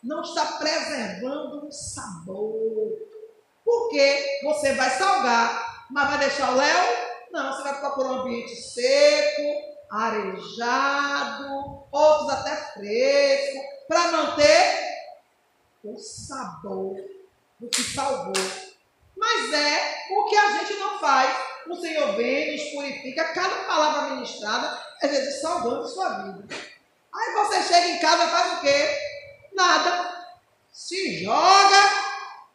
não 0.06 0.22
está 0.22 0.46
preservando 0.60 1.68
o 1.68 1.72
sabor. 1.72 2.94
Porque 3.64 4.40
você 4.44 4.74
vai 4.76 4.92
salgar, 4.92 5.88
mas 5.90 6.10
vai 6.10 6.20
deixar 6.20 6.52
o 6.52 6.56
léu? 6.56 7.06
Não, 7.32 7.52
você 7.52 7.64
vai 7.64 7.80
procurar 7.80 8.10
um 8.10 8.22
ambiente 8.22 8.56
seco, 8.56 9.42
arejado, 9.90 11.84
outros 11.92 12.30
até 12.30 12.56
fresco, 12.74 13.60
para 13.88 14.12
manter 14.12 14.96
o 15.84 15.98
sabor 15.98 16.96
do 17.60 17.68
que 17.68 17.82
salvou. 17.82 18.34
Mas 19.26 19.52
é 19.54 20.06
o 20.12 20.26
que 20.26 20.36
a 20.36 20.52
gente 20.52 20.80
não 20.80 21.00
faz. 21.00 21.36
O 21.68 21.76
Senhor 21.76 22.16
vem, 22.16 22.52
nos 22.52 22.70
purifica, 22.70 23.34
cada 23.34 23.56
palavra 23.66 24.16
ministrada 24.16 24.80
é 25.02 25.08
Jesus 25.08 25.42
salvando 25.42 25.88
sua 25.88 26.10
vida. 26.22 26.48
Aí 27.12 27.34
você 27.34 27.64
chega 27.64 27.88
em 27.88 28.00
casa 28.00 28.26
e 28.26 28.30
faz 28.30 28.54
o 28.54 28.62
quê? 28.62 29.00
Nada. 29.56 30.28
Se 30.72 31.24
joga 31.24 31.90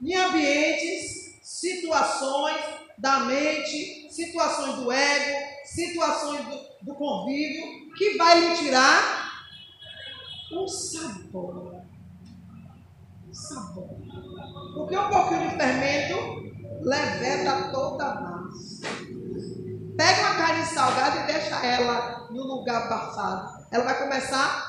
em 0.00 0.14
ambientes, 0.14 1.40
situações 1.42 2.62
da 2.96 3.20
mente, 3.20 4.08
situações 4.12 4.76
do 4.76 4.92
ego, 4.92 5.46
situações 5.64 6.46
do, 6.46 6.60
do 6.82 6.94
convívio, 6.94 7.92
que 7.96 8.16
vai 8.16 8.38
lhe 8.38 8.56
tirar 8.56 9.42
o 10.52 10.68
sabor. 10.68 11.82
O 13.28 13.34
sabor. 13.34 13.88
Porque 14.74 14.96
um 14.96 15.08
pouquinho 15.08 15.50
de 15.50 15.56
fermento 15.56 16.49
leveta 16.82 17.70
toda 17.70 18.04
a 18.04 18.20
massa. 18.20 18.86
Pega 19.96 20.20
uma 20.20 20.34
carne 20.36 20.64
salgada 20.64 21.20
e 21.20 21.26
deixa 21.26 21.64
ela 21.64 22.28
no 22.30 22.42
lugar 22.42 22.84
abafado. 22.84 23.66
Ela 23.70 23.84
vai 23.84 23.98
começar 23.98 24.66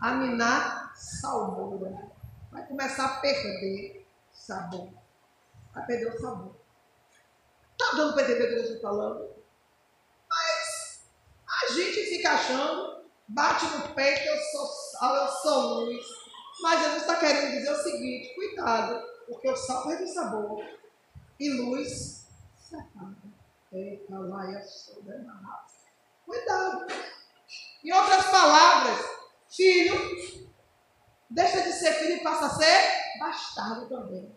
a 0.00 0.12
minar 0.12 0.92
salmoura. 0.94 2.08
Vai 2.50 2.66
começar 2.66 3.04
a 3.04 3.20
perder 3.20 4.06
sabor. 4.32 4.90
Vai 5.74 5.84
perder 5.86 6.14
o 6.14 6.20
sabor. 6.20 6.56
Está 7.72 7.96
dando 7.96 8.14
para 8.14 8.22
entender 8.22 8.44
o 8.44 8.48
que 8.48 8.54
eu 8.54 8.62
estou 8.62 8.80
falando? 8.80 9.30
Mas 10.28 11.04
a 11.46 11.72
gente 11.72 12.04
fica 12.06 12.30
achando, 12.30 13.04
bate 13.28 13.64
no 13.66 13.94
peito, 13.94 14.26
eu 14.26 14.40
sou 14.52 14.66
sal, 14.66 15.16
eu 15.16 15.28
sou 15.28 15.62
luz. 15.80 16.06
Mas 16.60 16.80
Jesus 16.80 17.02
está 17.02 17.16
querendo 17.16 17.52
dizer 17.52 17.70
o 17.70 17.82
seguinte: 17.82 18.34
cuidado, 18.34 19.02
porque 19.28 19.50
o 19.50 19.56
sal 19.56 19.86
perde 19.86 20.04
o 20.04 20.14
sabor 20.14 20.64
e 21.38 21.50
luz 21.50 22.26
se 22.58 22.76
apaga. 22.76 23.16
Cuidado. 26.24 26.86
Em 27.84 27.92
outras 27.92 28.26
palavras, 28.26 29.06
filho, 29.48 29.94
deixa 31.30 31.62
de 31.62 31.72
ser 31.72 31.92
filho 31.94 32.16
e 32.16 32.22
passa 32.22 32.46
a 32.46 32.50
ser 32.50 33.18
bastardo 33.18 33.88
também. 33.88 34.36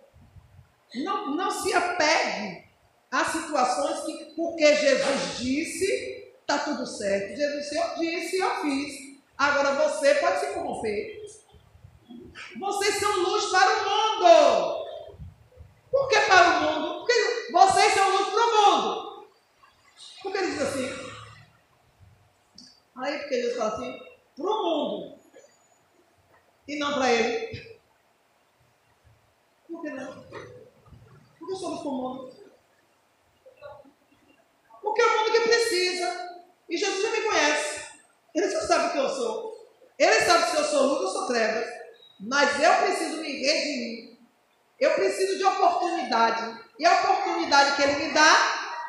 Não, 1.03 1.35
não 1.35 1.49
se 1.49 1.73
apegue 1.73 2.69
a 3.09 3.25
situações 3.25 4.05
que, 4.05 4.33
porque 4.35 4.75
Jesus 4.75 5.37
disse, 5.39 6.33
está 6.41 6.59
tudo 6.59 6.85
certo. 6.85 7.35
Jesus 7.35 7.63
disse, 7.63 7.77
eu 7.77 7.95
disse, 7.99 8.37
eu 8.37 8.61
fiz. 8.61 9.21
Agora 9.37 9.89
você 9.89 10.15
pode 10.15 10.39
se 10.39 10.53
corromper. 10.53 11.21
Vocês 12.59 12.95
são 12.95 13.23
luz 13.23 13.45
para 13.45 13.69
o 13.69 13.89
mundo. 13.89 14.80
Por 15.91 16.07
que 16.07 16.19
para 16.21 16.49
o 16.49 16.61
mundo? 16.61 16.99
Porque 16.99 17.51
vocês 17.51 17.93
são 17.93 18.09
luz 18.09 18.29
para 18.29 18.45
o 18.45 18.55
mundo. 18.55 19.27
Por 20.23 20.31
que 20.31 20.37
ele 20.37 20.51
diz 20.51 20.61
assim? 20.61 21.11
Aí 22.95 23.19
porque 23.19 23.35
Jesus 23.35 23.57
fala 23.57 23.73
assim, 23.73 23.99
para 24.35 24.45
o 24.45 24.63
mundo 24.63 25.19
e 26.67 26.79
não 26.79 26.93
para 26.93 27.11
ele? 27.11 27.79
Por 29.67 29.81
que 29.81 29.89
não? 29.89 30.23
Porque 31.39 31.55
somos 31.55 31.81
como 31.81 31.97
o 31.97 32.13
mundo. 32.13 32.41
Porque 34.81 35.01
é 35.01 35.05
o 35.05 35.19
mundo 35.19 35.31
que 35.31 35.39
precisa. 35.41 36.43
E 36.69 36.77
Jesus 36.77 37.01
já 37.01 37.11
me 37.11 37.21
conhece. 37.21 37.91
Ele 38.33 38.49
já 38.49 38.61
sabe 38.61 38.87
o 38.87 38.91
que 38.91 38.97
eu 38.99 39.09
sou. 39.09 39.69
Ele 39.97 40.21
sabe 40.21 40.49
se 40.49 40.57
eu 40.57 40.63
sou 40.63 40.83
luz 40.83 41.01
ou 41.01 41.09
sou 41.09 41.27
trevas. 41.27 41.67
Mas 42.19 42.61
eu 42.61 42.73
preciso 42.83 43.17
me 43.21 43.45
redimir. 43.45 44.10
Eu 44.81 44.95
preciso 44.95 45.37
de 45.37 45.45
oportunidade. 45.45 46.59
E 46.79 46.85
a 46.85 46.93
oportunidade 47.01 47.75
que 47.75 47.83
ele 47.83 48.07
me 48.07 48.13
dá 48.13 48.81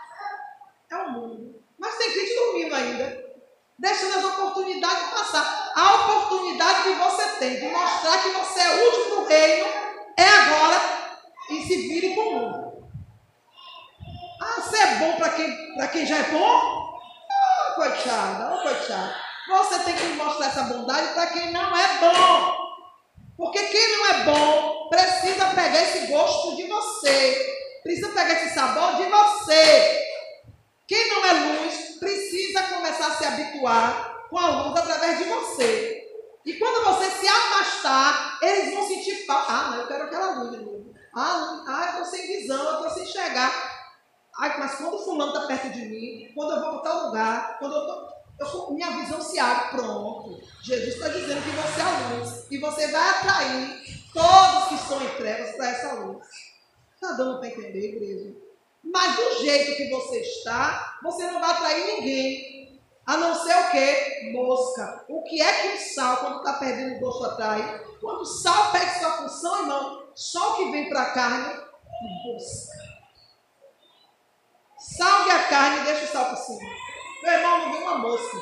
é 0.90 0.96
o 0.96 1.10
mundo. 1.10 1.62
Mas 1.78 1.98
tem 1.98 2.10
gente 2.10 2.34
dormindo 2.34 2.74
ainda 2.74 3.32
deixando 3.78 4.18
as 4.18 4.24
oportunidades 4.24 5.10
passar. 5.10 5.72
A 5.74 5.94
oportunidade 5.94 6.84
que 6.84 6.94
você 6.94 7.28
tem 7.40 7.60
de 7.60 7.68
mostrar 7.68 8.22
que 8.22 8.30
você 8.30 8.60
é 8.60 8.88
útil 8.88 9.04
para 9.06 9.18
o 9.18 9.26
reino 9.26 9.66
é 10.16 10.28
agora 10.28 10.80
e 11.50 11.62
se 11.62 11.76
vire 11.88 12.14
com 12.14 12.20
o 12.20 12.38
mundo. 12.38 12.88
Ah, 14.40 14.60
você 14.60 14.76
é 14.78 14.94
bom 14.96 15.16
para 15.16 15.30
quem, 15.30 15.76
quem 15.90 16.06
já 16.06 16.18
é 16.18 16.22
bom? 16.30 17.00
Ah, 17.30 17.72
coitada, 17.74 18.54
oh, 18.54 18.62
coitada. 18.62 19.16
Você 19.48 19.78
tem 19.80 19.94
que 19.94 20.06
mostrar 20.14 20.46
essa 20.46 20.62
bondade 20.62 21.12
para 21.14 21.26
quem 21.26 21.50
não 21.50 21.76
é 21.76 21.98
bom. 21.98 22.61
Porque 23.36 23.62
quem 23.66 23.96
não 23.96 24.06
é 24.06 24.24
bom 24.24 24.88
precisa 24.88 25.46
pegar 25.46 25.82
esse 25.82 26.06
gosto 26.06 26.56
de 26.56 26.66
você. 26.66 27.52
Precisa 27.82 28.08
pegar 28.10 28.32
esse 28.34 28.54
sabor 28.54 28.96
de 28.96 29.04
você. 29.04 30.02
Quem 30.86 31.08
não 31.08 31.24
é 31.24 31.32
luz 31.32 31.98
precisa 31.98 32.62
começar 32.64 33.08
a 33.08 33.16
se 33.16 33.24
habituar 33.24 34.26
com 34.28 34.38
a 34.38 34.48
luz 34.48 34.78
através 34.78 35.18
de 35.18 35.24
você. 35.24 36.02
E 36.44 36.54
quando 36.54 36.84
você 36.84 37.10
se 37.10 37.28
afastar, 37.28 38.38
eles 38.42 38.74
vão 38.74 38.86
sentir 38.86 39.24
falta. 39.26 39.52
Ah, 39.52 39.76
eu 39.78 39.86
quero 39.86 40.04
aquela 40.04 40.40
luz 40.40 40.50
de 40.50 40.64
novo. 40.64 40.92
Ah, 41.14 41.64
ah 41.66 41.84
eu 41.84 42.02
estou 42.02 42.04
sem 42.04 42.26
visão, 42.26 42.62
eu 42.62 42.74
estou 42.74 42.90
sem 42.90 43.04
enxergar. 43.04 43.72
Ai, 44.38 44.58
mas 44.58 44.74
quando 44.76 44.94
o 44.94 45.04
fulano 45.04 45.32
está 45.32 45.46
perto 45.46 45.70
de 45.70 45.84
mim, 45.84 46.32
quando 46.34 46.52
eu 46.54 46.60
vou 46.60 46.80
para 46.80 46.90
tal 46.90 47.06
lugar, 47.06 47.58
quando 47.58 47.76
eu 47.76 47.86
tô, 47.86 48.08
eu, 48.38 48.70
minha 48.72 48.90
visão 48.90 49.20
se 49.20 49.38
abre, 49.38 49.70
pronto. 49.70 50.40
Jesus 50.62 50.94
está 50.94 51.08
dizendo 51.08 51.42
que 51.42 51.50
você 51.50 51.80
é 51.80 52.16
luz. 52.16 52.46
E 52.50 52.58
você 52.58 52.86
vai 52.88 53.10
atrair 53.10 53.82
todos 54.12 54.68
que 54.68 54.74
estão 54.74 55.02
em 55.02 55.16
trevas 55.16 55.56
para 55.56 55.68
essa 55.68 55.92
luz. 55.94 56.26
Está 56.94 57.12
dando 57.12 57.38
para 57.38 57.48
entender, 57.48 57.94
igreja? 57.94 58.34
Mas 58.82 59.16
do 59.16 59.42
jeito 59.42 59.76
que 59.76 59.90
você 59.90 60.20
está, 60.20 60.98
você 61.02 61.30
não 61.30 61.40
vai 61.40 61.50
atrair 61.50 61.86
ninguém. 61.94 62.80
A 63.06 63.16
não 63.16 63.34
ser 63.34 63.54
o 63.54 63.70
que? 63.70 64.32
Mosca. 64.32 65.04
O 65.08 65.22
que 65.24 65.40
é 65.40 65.52
que 65.62 65.76
o 65.76 65.94
sal, 65.94 66.18
quando 66.18 66.38
está 66.38 66.54
perdendo 66.54 66.96
o 66.96 67.00
gosto, 67.00 67.24
atrai? 67.24 67.84
Quando 68.00 68.20
o 68.20 68.24
sal 68.24 68.70
perde 68.70 68.98
sua 68.98 69.18
função, 69.18 69.60
irmão, 69.60 70.08
só 70.14 70.52
o 70.52 70.56
que 70.56 70.70
vem 70.70 70.88
para 70.88 71.02
a 71.02 71.12
carne, 71.12 71.60
mosca. 72.24 72.82
Salve 74.78 75.30
a 75.30 75.48
carne 75.48 75.80
e 75.80 75.84
deixa 75.84 76.04
o 76.04 76.08
sal 76.08 76.28
por 76.30 76.38
cima. 76.38 76.81
Meu 77.22 77.32
irmão, 77.32 77.58
não 77.58 77.72
vem 77.72 77.82
uma 77.82 77.98
mosca. 77.98 78.36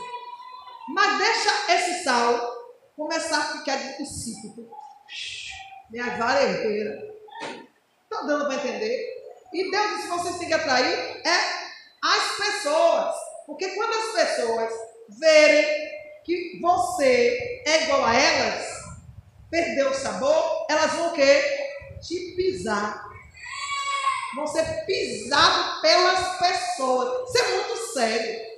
Mas 0.88 1.18
deixa 1.18 1.72
esse 1.74 2.02
sal 2.02 2.60
começar 2.96 3.38
a 3.38 3.58
ficar 3.58 3.76
de 3.76 4.02
insípido. 4.02 4.68
Minha 5.90 6.16
varejeira. 6.16 6.98
Está 8.04 8.22
dando 8.26 8.46
para 8.46 8.56
entender? 8.56 9.20
E 9.52 9.70
Deus 9.70 9.96
disse: 9.96 10.08
vocês 10.08 10.38
têm 10.38 10.48
que 10.48 10.54
atrair 10.54 11.20
é 11.26 11.60
as 12.02 12.36
pessoas. 12.36 13.14
Porque 13.46 13.68
quando 13.70 13.92
as 13.92 14.12
pessoas 14.12 14.72
verem 15.18 15.90
que 16.24 16.58
você 16.60 17.62
é 17.66 17.84
igual 17.84 18.04
a 18.04 18.14
elas, 18.14 18.66
perdeu 19.50 19.90
o 19.90 19.94
sabor, 19.94 20.66
elas 20.70 20.92
vão 20.92 21.08
o 21.08 21.12
quê? 21.12 21.42
Te 22.00 22.34
pisar. 22.36 23.08
Vão 24.36 24.46
ser 24.46 24.86
pisados 24.86 25.80
pelas 25.80 26.38
pessoas. 26.38 27.28
Isso 27.28 27.44
é 27.44 27.48
muito 27.48 27.76
sério. 27.92 28.49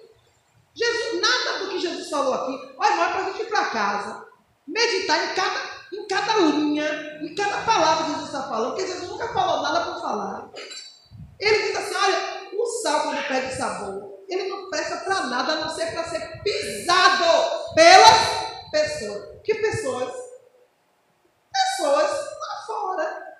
Jesus, 0.75 1.21
nada 1.21 1.59
do 1.59 1.71
que 1.71 1.79
Jesus 1.79 2.09
falou 2.09 2.35
aqui, 2.35 2.75
olha, 2.79 2.97
não 2.97 3.05
é 3.05 3.13
para 3.13 3.21
a 3.21 3.25
gente 3.25 3.43
ir 3.43 3.49
para 3.49 3.67
casa, 3.67 4.27
meditar 4.67 5.31
em 5.31 5.35
cada, 5.35 5.61
em 5.93 6.07
cada 6.07 6.37
linha, 6.39 7.19
em 7.21 7.35
cada 7.35 7.63
palavra 7.63 8.05
que 8.05 8.11
Jesus 8.13 8.27
está 8.29 8.49
falando, 8.49 8.71
porque 8.71 8.87
Jesus 8.87 9.09
nunca 9.11 9.29
falou 9.33 9.63
nada 9.63 9.85
por 9.85 10.01
falar. 10.01 10.51
Ele 11.39 11.63
diz 11.67 11.77
assim: 11.77 11.95
olha, 11.95 12.51
o 12.57 12.67
sal, 12.67 13.03
quando 13.03 13.29
perde 13.29 13.57
sabor, 13.57 14.25
ele 14.29 14.49
não 14.49 14.71
presta 14.71 14.97
para 14.99 15.27
nada 15.27 15.53
a 15.53 15.57
não 15.57 15.69
ser 15.69 15.93
para 15.93 16.05
ser 16.05 16.43
pisado 16.43 17.75
pelas 17.75 18.71
pessoas. 18.71 19.41
Que 19.45 19.55
pessoas? 19.57 20.13
Pessoas 21.53 22.11
lá 22.11 22.67
fora. 22.67 23.37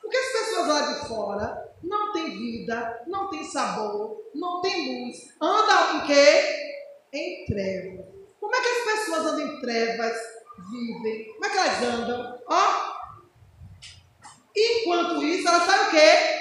Porque 0.00 0.16
as 0.16 0.32
pessoas 0.32 0.68
lá 0.68 0.80
de 0.80 1.08
fora 1.08 1.67
não 1.82 2.12
têm 2.12 2.30
vida, 2.30 3.02
não 3.06 3.28
têm 3.30 3.44
sabor, 3.44 4.30
não 4.34 4.60
têm 4.60 5.04
luz. 5.04 5.34
Andam 5.40 5.96
em 5.96 6.06
quê? 6.06 6.74
Em 7.12 7.44
trevas. 7.46 8.06
Como 8.40 8.54
é 8.54 8.60
que 8.60 8.68
as 8.68 8.84
pessoas 8.84 9.26
andam 9.26 9.46
em 9.46 9.60
trevas, 9.60 10.16
vivem? 10.70 11.32
Como 11.32 11.46
é 11.46 11.50
que 11.50 11.58
elas 11.58 11.82
andam? 11.82 12.38
Ó. 12.46 12.98
Enquanto 14.56 15.22
isso, 15.22 15.46
elas 15.46 15.62
sabem 15.62 15.86
o 15.86 15.90
quê? 15.90 16.38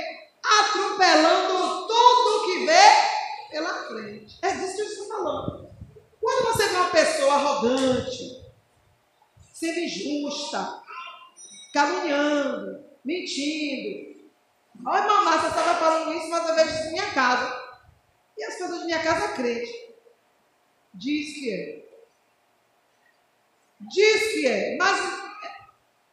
atropelando 0.48 1.88
tudo 1.88 2.46
que 2.46 2.66
vê 2.66 3.52
pela 3.52 3.88
frente. 3.88 4.38
É 4.42 4.52
disso 4.52 4.76
que 4.76 4.82
eu 4.82 4.86
estou 4.86 5.08
falando. 5.08 5.70
Quando 6.22 6.46
você 6.46 6.68
vê 6.68 6.76
uma 6.76 6.90
pessoa 6.90 7.34
arrogante, 7.34 8.44
sendo 9.54 9.80
injusta, 9.80 10.82
caluniando, 11.74 12.86
mentindo. 13.04 14.07
Olha, 14.86 15.08
mamãe, 15.08 15.40
você 15.40 15.48
estava 15.48 15.76
falando 15.76 16.14
isso, 16.14 16.30
mas 16.30 16.48
eu 16.48 16.56
vejo 16.56 16.70
isso 16.70 16.92
minha 16.92 17.14
casa. 17.14 17.68
E 18.38 18.44
as 18.44 18.56
pessoas 18.56 18.80
de 18.80 18.86
minha 18.86 19.02
casa 19.02 19.34
crente. 19.34 19.96
Diz 20.94 21.34
que 21.34 21.54
é. 21.54 21.88
Diz 23.80 24.32
que 24.32 24.48
é, 24.48 24.78
mas 24.78 25.00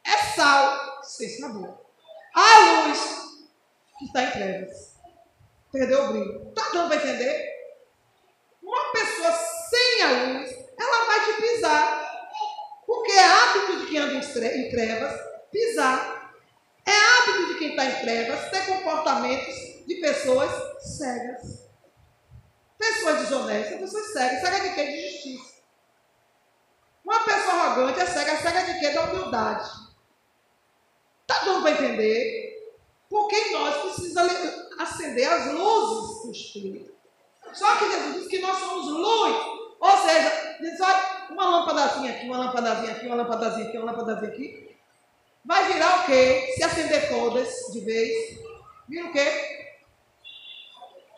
é 0.05 0.16
sal 0.35 1.03
sem 1.03 1.29
sabor. 1.29 1.81
A 2.35 2.59
luz 2.59 2.98
que 3.98 4.05
está 4.07 4.22
em 4.22 4.31
trevas. 4.33 4.94
Perdeu 5.72 6.05
o 6.05 6.09
brilho. 6.09 6.48
Está 6.48 6.70
dando 6.72 6.88
para 6.88 6.96
entender? 6.96 7.55
Uma 8.62 8.92
pessoa 8.92 9.33
sem 9.33 10.03
a 10.03 10.11
luz, 10.11 10.50
ela 10.79 11.07
vai 11.07 11.24
te 11.24 11.42
pisar. 11.42 12.05
Porque 12.87 13.12
é 13.12 13.24
hábito 13.24 13.81
de 13.81 13.87
quem 13.87 13.98
anda 13.98 14.14
em 14.14 14.70
trevas 14.70 15.20
pisar. 15.50 16.23
É 16.86 16.92
hábito 16.92 17.48
de 17.48 17.58
quem 17.58 17.70
está 17.70 17.84
em 17.84 18.00
trevas 18.00 18.50
ter 18.50 18.66
comportamentos 18.66 19.54
de 19.86 19.94
pessoas 20.00 20.50
cegas. 20.96 21.68
Pessoas 22.78 23.18
desonestas, 23.20 23.80
pessoas 23.80 24.12
cegas. 24.12 24.40
Cega 24.40 24.60
de 24.60 24.74
quê? 24.74 24.84
De 24.84 25.10
justiça. 25.10 25.54
Uma 27.04 27.20
pessoa 27.20 27.54
arrogante 27.54 28.00
é 28.00 28.06
cega. 28.06 28.36
Cega 28.36 28.72
de 28.72 28.80
quê? 28.80 28.90
Da 28.90 29.04
humildade. 29.04 29.70
Está 31.22 31.44
dando 31.44 31.62
para 31.62 31.70
entender? 31.70 32.74
Porque 33.08 33.50
nós 33.50 33.76
precisa 33.76 34.22
acender 34.78 35.28
as 35.30 35.52
luzes 35.52 36.22
do 36.22 36.32
Espírito. 36.32 36.92
Só 37.52 37.76
que 37.76 37.90
Jesus 37.90 38.14
diz 38.14 38.28
que 38.28 38.40
nós 38.40 38.58
somos 38.58 38.88
luz. 38.88 39.36
Ou 39.80 39.98
seja, 39.98 40.56
diz, 40.60 40.80
olha, 40.80 41.28
uma 41.30 41.48
lâmpadazinha 41.58 42.12
aqui, 42.12 42.26
uma 42.26 42.38
lâmpadazinha 42.38 42.92
aqui, 42.92 43.06
uma 43.06 43.16
lâmpadazinha 43.16 43.68
aqui, 43.68 43.78
uma 43.78 43.92
lâmpadazinha 43.92 44.32
aqui. 44.32 44.73
Vai 45.44 45.72
virar 45.72 46.00
o 46.00 46.07
quê? 46.07 46.54
Se 46.57 46.64
acender 46.64 47.09
todas 47.11 47.52
de 47.72 47.80
vez. 47.80 48.38
Vira 48.88 49.09
o 49.09 49.12
quê? 49.12 49.76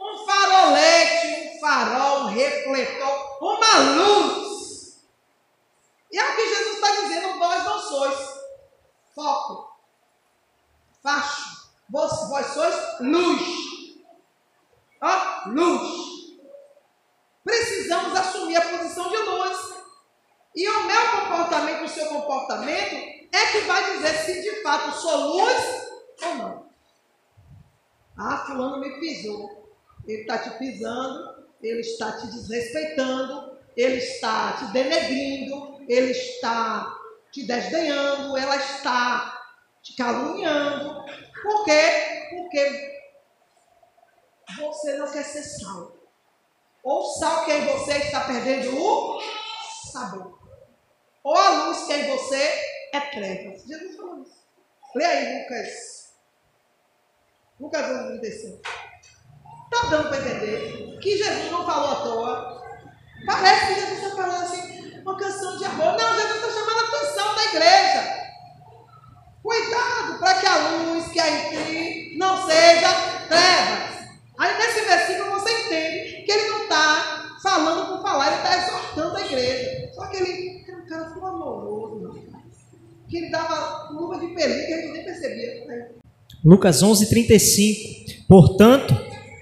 Um 0.01 0.27
farolete, 0.27 1.57
um 1.57 1.61
farol, 1.61 2.21
um 2.23 2.27
refletor, 2.27 3.39
uma 3.41 3.79
luz. 3.97 5.07
E 6.11 6.19
é 6.19 6.25
o 6.25 6.37
que 6.37 6.49
Jesus 6.49 6.75
está 6.75 6.91
dizendo, 7.03 7.39
vós 7.39 7.65
não 7.65 7.79
sois. 7.79 8.19
Foco. 9.15 9.77
Facho. 11.03 11.57
Vós, 11.89 12.29
vós 12.29 12.47
sois 12.49 13.01
luz. 13.01 13.43
Ó, 15.01 15.49
luz. 15.51 16.07
Precisamos 17.45 18.19
assumir 18.19 18.57
a 18.57 18.69
posição 18.69 19.09
de 19.09 19.17
luz. 19.19 19.77
E 20.55 20.69
o 20.69 20.85
meu 20.85 21.11
comportamento, 21.13 21.85
o 21.85 21.89
seu 21.89 22.07
comportamento, 22.07 23.17
é 23.33 23.47
que 23.53 23.61
vai 23.61 23.93
dizer 23.93 24.15
se 24.25 24.43
de 24.43 24.63
fato 24.63 24.97
sou 24.97 25.37
luz 25.37 25.89
ou 26.23 26.35
não. 26.37 26.67
Ah, 28.17 28.39
fulano 28.47 28.81
pisou. 28.99 29.75
Ele 30.07 30.23
está 30.23 30.39
te 30.39 30.51
pisando, 30.59 31.47
ele 31.63 31.81
está 31.81 32.13
te 32.13 32.27
desrespeitando, 32.29 33.59
ele 33.77 33.97
está 33.97 34.53
te 34.53 34.73
denegrindo, 34.73 35.85
ele 35.89 36.13
está 36.13 36.97
te 37.33 37.45
desdenhando, 37.45 38.37
ela 38.37 38.57
está 38.57 39.43
te 39.83 39.95
caluniando. 39.97 41.05
Por 41.43 41.65
quê? 41.65 42.29
Porque 42.31 42.97
você 44.59 44.97
não 44.97 45.11
quer 45.11 45.25
ser 45.25 45.43
sal. 45.43 45.97
Ou 46.83 47.05
sal 47.15 47.45
que 47.45 47.53
em 47.53 47.67
você 47.67 47.99
está 47.99 48.21
perdendo 48.27 48.81
o 48.81 49.21
sabor. 49.93 50.39
Ou 51.25 51.37
a 51.37 51.65
luz 51.65 51.85
que 51.85 51.93
em 51.93 52.17
você 52.17 52.43
é 52.93 53.01
trevas. 53.11 53.65
Jesus 53.65 53.97
falou 53.97 54.23
isso. 54.23 54.47
Lê 54.95 55.05
aí, 55.05 55.43
Lucas. 55.43 55.96
Lucas 57.59 57.87
1, 57.91 58.19
35. 58.21 58.61
Está 59.73 59.89
dando 59.89 60.09
para 60.11 60.19
entender 60.19 60.99
que 61.01 61.17
Jesus 61.17 61.51
não 61.51 61.65
falou 61.65 61.91
à 61.91 61.95
toa. 61.97 62.63
Parece 63.25 63.67
que 63.67 63.81
Jesus 63.81 63.99
está 64.03 64.17
falando 64.17 64.43
assim, 64.43 65.01
uma 65.01 65.17
canção 65.17 65.57
de 65.57 65.65
amor. 65.65 65.97
Não, 65.97 66.15
Jesus 66.15 66.37
está 66.37 66.51
chamando 66.53 66.81
a 66.81 66.99
atenção 66.99 67.35
da 67.35 67.45
igreja. 67.45 68.27
Cuidado 69.43 70.19
para 70.19 70.35
que 70.35 70.47
a 70.47 70.57
luz 70.69 71.09
que 71.09 71.19
há 71.19 71.31
em 71.31 71.49
ti 71.51 72.19
não 72.19 72.47
seja 72.47 72.89
trevas. 73.27 74.07
Aí 74.39 74.59
nesse 74.59 74.81
versículo 74.83 75.31
você 75.31 75.51
entende 75.51 76.25
que 76.25 76.33
ele 76.33 76.51
não 76.51 76.63
está 76.65 77.39
falando 77.43 77.87
por 77.87 78.03
falar, 78.03 78.27
ele 78.27 78.37
está 78.37 78.59
exortando 78.59 79.17
a 79.17 79.25
igreja. 79.25 79.93
Só 79.95 80.07
que 80.09 80.17
ele 80.19 80.65
era 80.69 80.77
um 80.77 80.87
cara 80.87 81.05
tão 81.05 81.27
amoroso, 81.27 82.23
que 83.09 83.17
ele 83.17 83.31
dava 83.31 83.89
luva 83.93 84.19
de 84.19 84.27
pelinho 84.35 84.67
que 84.67 84.75
a 84.75 84.77
gente 84.77 84.93
nem 84.93 85.05
percebia. 85.05 85.97
Lucas 86.47 86.83
11, 86.83 87.11
35. 87.11 88.27
Portanto, 88.29 88.97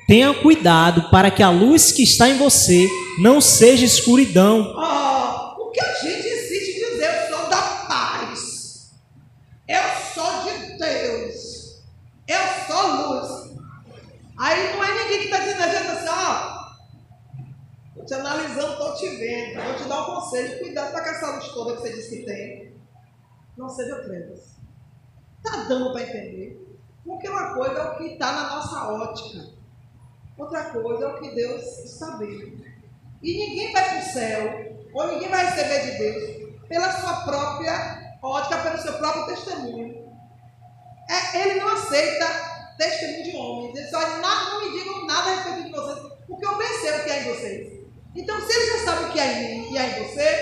tenha 0.09 0.33
cuidado 0.35 1.11
para 1.11 1.31
que 1.31 1.43
a 1.43 1.51
luz 1.51 1.93
que 1.93 2.03
está 2.03 2.29
em 2.29 2.39
você 2.39 2.89
não 3.21 3.41
seja 3.41 3.85
escuridão. 3.85 4.75
Oh, 4.75 5.65
o 5.65 5.71
que 5.71 5.81
a 5.81 5.95
gente 6.03 6.35
Aí 14.45 14.77
não 14.77 14.85
é 14.85 15.03
ninguém 15.05 15.19
que 15.21 15.25
está 15.25 15.39
dizendo 15.39 15.63
a 15.63 15.69
gente 15.69 15.91
assim, 15.91 16.09
ó, 16.09 16.75
estou 17.89 18.05
te 18.05 18.15
analisando, 18.15 18.73
estou 18.73 18.95
te 18.95 19.09
vendo, 19.17 19.63
vou 19.63 19.75
te 19.75 19.89
dar 19.89 20.03
um 20.03 20.15
conselho, 20.15 20.59
cuidado 20.59 20.93
com 20.93 20.99
essa 20.99 21.37
luz 21.37 21.49
toda 21.49 21.77
que 21.77 21.81
você 21.83 21.93
disse 21.95 22.17
que 22.19 22.27
tem. 22.27 22.75
Não 23.57 23.69
seja 23.69 24.03
trevas. 24.03 24.57
Está 25.39 25.65
dando 25.65 25.93
para 25.93 26.03
entender? 26.03 26.64
Porque 27.05 27.29
uma 27.29 27.55
coisa 27.55 27.79
é 27.79 27.83
o 27.85 27.97
que 27.97 28.05
está 28.15 28.33
na 28.33 28.55
nossa 28.55 28.89
ótica, 28.93 29.47
outra 30.39 30.65
coisa 30.71 31.05
é 31.05 31.09
o 31.09 31.21
que 31.21 31.35
Deus 31.35 31.63
vendo. 32.19 32.65
E 33.23 33.39
ninguém 33.39 33.73
vai 33.73 33.89
para 33.89 33.99
o 33.99 34.13
céu, 34.13 34.77
ou 34.95 35.07
ninguém 35.09 35.29
vai 35.29 35.47
receber 35.47 35.91
de 35.91 35.99
Deus, 35.99 36.59
pela 36.69 36.91
sua 36.93 37.25
própria 37.25 38.19
ótica, 38.23 38.59
pelo 38.59 38.79
seu 38.79 38.95
próprio 38.95 39.27
testemunho. 39.27 40.05
É, 41.09 41.41
ele 41.43 41.61
não 41.61 41.69
aceita 41.69 42.75
testemunho 42.79 43.25
de 43.25 43.37
homens. 43.37 43.77
Eles 43.77 43.93
olha, 43.93 44.17
não 44.17 44.61
me 44.61 44.79
digam 44.79 45.07
nada 45.07 45.31
a 45.31 45.35
respeito 45.35 45.65
de 45.65 45.73
vocês, 45.73 45.99
porque 46.27 46.47
eu 46.47 46.57
pensei 46.57 46.91
o 46.91 47.05
que 47.05 47.11
é 47.11 47.21
em 47.21 47.35
vocês. 47.35 47.85
Então, 48.17 48.41
se 48.41 48.53
ele 48.53 48.67
já 48.67 48.85
sabe 48.85 49.05
o 49.05 49.13
que 49.13 49.21
há 49.21 49.27
em 49.27 49.61
mim 49.61 49.73
e 49.73 49.79
há 49.79 49.87
em 49.87 50.05
você, 50.05 50.39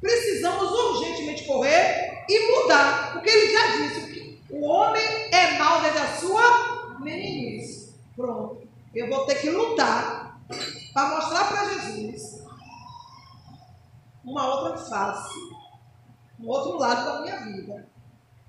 precisamos 0.00 0.70
urgentemente 0.70 1.44
correr 1.44 2.24
e 2.28 2.62
mudar. 2.62 3.12
Porque 3.12 3.28
ele 3.28 3.52
já 3.52 3.66
disse 3.76 4.05
o 4.50 4.64
homem 4.64 5.02
é 5.32 5.58
mau 5.58 5.80
desde 5.80 5.98
a 5.98 6.16
sua 6.16 6.98
meninice. 7.00 7.94
Pronto. 8.14 8.66
Eu 8.94 9.08
vou 9.08 9.26
ter 9.26 9.40
que 9.40 9.50
lutar 9.50 10.40
para 10.92 11.16
mostrar 11.16 11.48
para 11.48 11.68
Jesus 11.68 12.44
uma 14.24 14.54
outra 14.54 14.78
face, 14.78 15.38
um 16.40 16.48
outro 16.48 16.78
lado 16.78 17.04
da 17.04 17.20
minha 17.22 17.36
vida. 17.44 17.88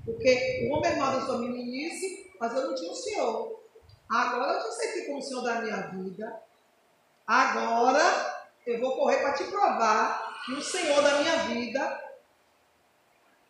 Porque 0.06 0.68
o 0.70 0.76
homem 0.76 0.92
é 0.92 0.96
mau 0.96 1.12
da 1.12 1.26
sua 1.26 1.40
meninice, 1.40 2.32
mas 2.40 2.54
eu 2.54 2.68
não 2.68 2.76
tinha 2.76 2.92
o 2.92 2.96
Senhor. 2.96 3.62
Agora 4.10 4.54
eu 4.54 4.62
já 4.62 4.72
sei 4.72 4.92
que 4.94 5.02
como 5.08 5.20
o 5.20 5.22
Senhor 5.22 5.42
da 5.42 5.62
minha 5.62 5.82
vida. 5.88 6.42
Agora 7.26 8.46
eu 8.66 8.80
vou 8.80 8.96
correr 8.96 9.18
para 9.18 9.34
te 9.34 9.44
provar 9.46 10.42
que 10.46 10.54
o 10.54 10.62
Senhor 10.62 11.02
da 11.02 11.20
minha 11.20 11.38
vida 11.44 12.04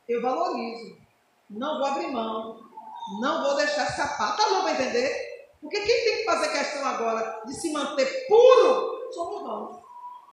eu 0.10 0.22
valorizo. 0.22 1.07
Não 1.50 1.78
vou 1.78 1.88
abrir 1.88 2.12
mão. 2.12 2.60
Não 3.22 3.44
vou 3.44 3.56
deixar 3.56 3.88
escapar. 3.90 4.36
Tá 4.36 4.50
bom 4.50 4.62
para 4.62 4.74
entender? 4.74 5.28
Porque 5.62 5.80
quem 5.80 6.04
tem 6.04 6.18
que 6.18 6.26
fazer 6.26 6.50
questão 6.50 6.86
agora 6.86 7.42
de 7.46 7.54
se 7.54 7.72
manter 7.72 8.28
puro 8.28 9.12
somos 9.12 9.44
nós. 9.44 9.87